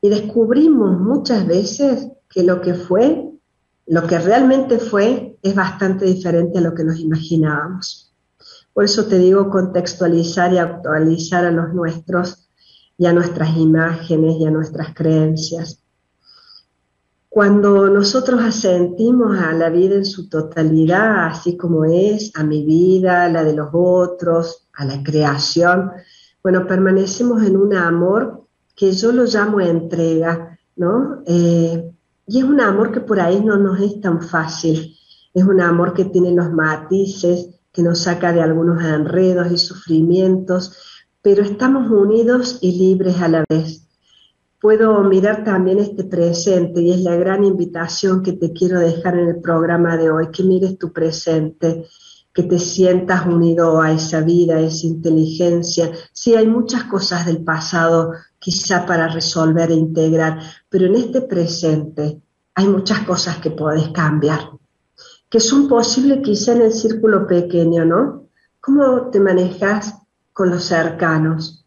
Y 0.00 0.08
descubrimos 0.08 0.98
muchas 0.98 1.46
veces 1.46 2.08
que 2.30 2.42
lo 2.42 2.62
que 2.62 2.72
fue, 2.72 3.28
lo 3.86 4.06
que 4.06 4.18
realmente 4.18 4.78
fue, 4.78 5.36
es 5.42 5.54
bastante 5.54 6.06
diferente 6.06 6.58
a 6.58 6.62
lo 6.62 6.74
que 6.74 6.84
nos 6.84 6.98
imaginábamos. 6.98 8.14
Por 8.72 8.84
eso 8.84 9.04
te 9.04 9.18
digo 9.18 9.50
contextualizar 9.50 10.54
y 10.54 10.58
actualizar 10.58 11.44
a 11.44 11.50
los 11.50 11.74
nuestros 11.74 12.48
y 12.96 13.04
a 13.04 13.12
nuestras 13.12 13.58
imágenes 13.58 14.36
y 14.40 14.46
a 14.46 14.50
nuestras 14.50 14.94
creencias. 14.94 15.83
Cuando 17.34 17.88
nosotros 17.88 18.40
asentimos 18.40 19.36
a 19.36 19.52
la 19.52 19.68
vida 19.68 19.96
en 19.96 20.04
su 20.04 20.28
totalidad, 20.28 21.26
así 21.26 21.56
como 21.56 21.84
es, 21.84 22.30
a 22.36 22.44
mi 22.44 22.64
vida, 22.64 23.24
a 23.24 23.28
la 23.28 23.42
de 23.42 23.54
los 23.54 23.70
otros, 23.72 24.68
a 24.72 24.84
la 24.84 25.02
creación, 25.02 25.90
bueno, 26.44 26.64
permanecemos 26.64 27.42
en 27.42 27.56
un 27.56 27.74
amor 27.74 28.46
que 28.76 28.92
yo 28.92 29.10
lo 29.10 29.24
llamo 29.24 29.60
entrega, 29.60 30.60
¿no? 30.76 31.24
Eh, 31.26 31.92
y 32.28 32.38
es 32.38 32.44
un 32.44 32.60
amor 32.60 32.92
que 32.92 33.00
por 33.00 33.18
ahí 33.18 33.44
no 33.44 33.56
nos 33.56 33.80
es 33.80 34.00
tan 34.00 34.22
fácil, 34.22 34.96
es 35.34 35.42
un 35.42 35.60
amor 35.60 35.92
que 35.92 36.04
tiene 36.04 36.30
los 36.30 36.52
matices, 36.52 37.48
que 37.72 37.82
nos 37.82 37.98
saca 37.98 38.32
de 38.32 38.42
algunos 38.42 38.80
enredos 38.80 39.50
y 39.50 39.58
sufrimientos, 39.58 41.02
pero 41.20 41.42
estamos 41.42 41.90
unidos 41.90 42.58
y 42.60 42.78
libres 42.78 43.20
a 43.20 43.26
la 43.26 43.44
vez 43.48 43.83
puedo 44.64 45.04
mirar 45.04 45.44
también 45.44 45.78
este 45.78 46.04
presente 46.04 46.80
y 46.80 46.90
es 46.90 47.00
la 47.00 47.14
gran 47.16 47.44
invitación 47.44 48.22
que 48.22 48.32
te 48.32 48.50
quiero 48.54 48.80
dejar 48.80 49.18
en 49.18 49.28
el 49.28 49.36
programa 49.42 49.98
de 49.98 50.10
hoy, 50.10 50.30
que 50.30 50.42
mires 50.42 50.78
tu 50.78 50.90
presente, 50.90 51.86
que 52.32 52.44
te 52.44 52.58
sientas 52.58 53.26
unido 53.26 53.82
a 53.82 53.92
esa 53.92 54.22
vida, 54.22 54.56
a 54.56 54.60
esa 54.60 54.86
inteligencia. 54.86 55.92
Sí, 56.14 56.34
hay 56.34 56.46
muchas 56.46 56.84
cosas 56.84 57.26
del 57.26 57.44
pasado 57.44 58.12
quizá 58.38 58.86
para 58.86 59.06
resolver 59.08 59.70
e 59.70 59.74
integrar, 59.74 60.38
pero 60.70 60.86
en 60.86 60.94
este 60.94 61.20
presente 61.20 62.22
hay 62.54 62.66
muchas 62.66 63.00
cosas 63.00 63.36
que 63.36 63.50
puedes 63.50 63.90
cambiar, 63.90 64.48
que 65.28 65.40
son 65.40 65.68
posibles 65.68 66.20
quizá 66.22 66.52
en 66.52 66.62
el 66.62 66.72
círculo 66.72 67.26
pequeño, 67.26 67.84
¿no? 67.84 68.28
¿Cómo 68.62 69.10
te 69.10 69.20
manejas 69.20 69.94
con 70.32 70.48
los 70.48 70.64
cercanos? 70.64 71.63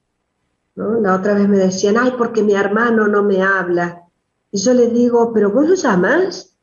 La 0.78 1.16
otra 1.16 1.34
vez 1.34 1.50
me 1.50 1.58
decían, 1.58 1.96
ay, 1.98 2.14
porque 2.18 2.44
mi 2.44 2.54
hermano 2.54 3.08
no 3.08 3.24
me 3.24 3.42
habla. 3.42 4.04
Y 4.52 4.60
yo 4.60 4.74
le 4.76 4.88
digo, 4.90 5.34
pero 5.34 5.52
vos 5.52 5.68
lo 5.68 5.74
llamas. 5.74 6.56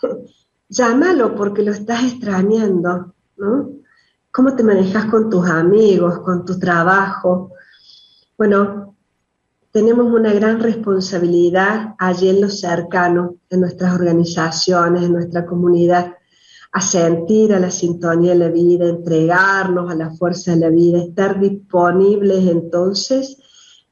Llámalo 0.70 1.34
porque 1.34 1.62
lo 1.62 1.72
estás 1.72 2.04
extrañando, 2.04 3.12
¿no? 3.36 3.70
¿Cómo 4.32 4.56
te 4.56 4.64
manejas 4.64 5.04
con 5.06 5.28
tus 5.28 5.46
amigos, 5.46 6.20
con 6.20 6.46
tu 6.46 6.58
trabajo? 6.58 7.52
Bueno, 8.38 8.96
tenemos 9.70 10.06
una 10.06 10.32
gran 10.32 10.58
responsabilidad 10.60 11.94
allí 11.98 12.30
en 12.30 12.40
lo 12.40 12.48
cercano, 12.48 13.36
en 13.50 13.60
nuestras 13.60 13.94
organizaciones, 13.94 15.04
en 15.04 15.12
nuestra 15.12 15.44
comunidad, 15.44 16.14
a 16.74 16.80
sentir 16.80 17.54
a 17.54 17.60
la 17.60 17.70
sintonía 17.70 18.32
de 18.32 18.38
la 18.40 18.48
vida, 18.48 18.88
entregarnos 18.88 19.92
a 19.92 19.94
la 19.94 20.10
fuerza 20.10 20.50
de 20.50 20.58
la 20.58 20.70
vida, 20.70 20.98
estar 20.98 21.38
disponibles 21.38 22.48
entonces 22.48 23.36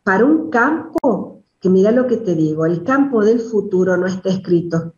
para 0.03 0.25
un 0.25 0.51
campo 0.51 1.45
que 1.61 1.71
mira 1.71 1.93
lo 1.93 2.09
que 2.09 2.17
te 2.17 2.35
digo, 2.35 2.67
el 2.67 2.83
campo 2.83 3.25
del 3.25 3.39
futuro 3.39 3.97
no 3.97 4.09
está 4.09 4.31
escrito. 4.31 4.95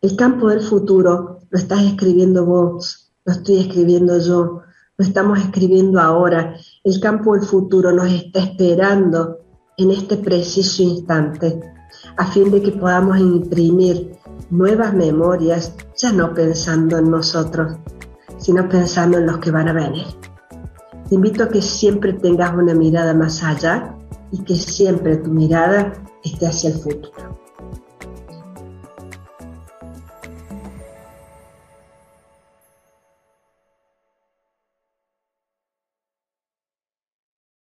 El 0.00 0.16
campo 0.16 0.48
del 0.48 0.62
futuro 0.62 1.40
lo 1.50 1.58
estás 1.58 1.82
escribiendo 1.82 2.46
vos, 2.46 3.12
lo 3.26 3.34
estoy 3.34 3.58
escribiendo 3.58 4.18
yo, 4.18 4.62
lo 4.96 5.04
estamos 5.04 5.38
escribiendo 5.40 6.00
ahora. 6.00 6.56
El 6.84 7.00
campo 7.00 7.34
del 7.34 7.44
futuro 7.44 7.92
nos 7.92 8.10
está 8.10 8.40
esperando 8.40 9.40
en 9.76 9.90
este 9.90 10.16
preciso 10.16 10.82
instante, 10.82 11.60
a 12.16 12.26
fin 12.32 12.50
de 12.50 12.62
que 12.62 12.72
podamos 12.72 13.18
imprimir 13.18 14.16
nuevas 14.50 14.94
memorias, 14.94 15.74
ya 15.96 16.12
no 16.12 16.34
pensando 16.34 16.98
en 16.98 17.10
nosotros, 17.10 17.76
sino 18.38 18.68
pensando 18.68 19.18
en 19.18 19.26
los 19.26 19.38
que 19.38 19.50
van 19.50 19.68
a 19.68 19.72
venir. 19.72 20.06
Te 21.08 21.14
invito 21.14 21.44
a 21.44 21.48
que 21.48 21.60
siempre 21.60 22.14
tengas 22.14 22.54
una 22.54 22.74
mirada 22.74 23.14
más 23.14 23.42
allá 23.42 23.94
y 24.32 24.42
que 24.42 24.56
siempre 24.56 25.16
tu 25.16 25.30
mirada 25.30 25.92
esté 26.22 26.46
hacia 26.46 26.70
el 26.70 26.76
futuro. 26.76 27.43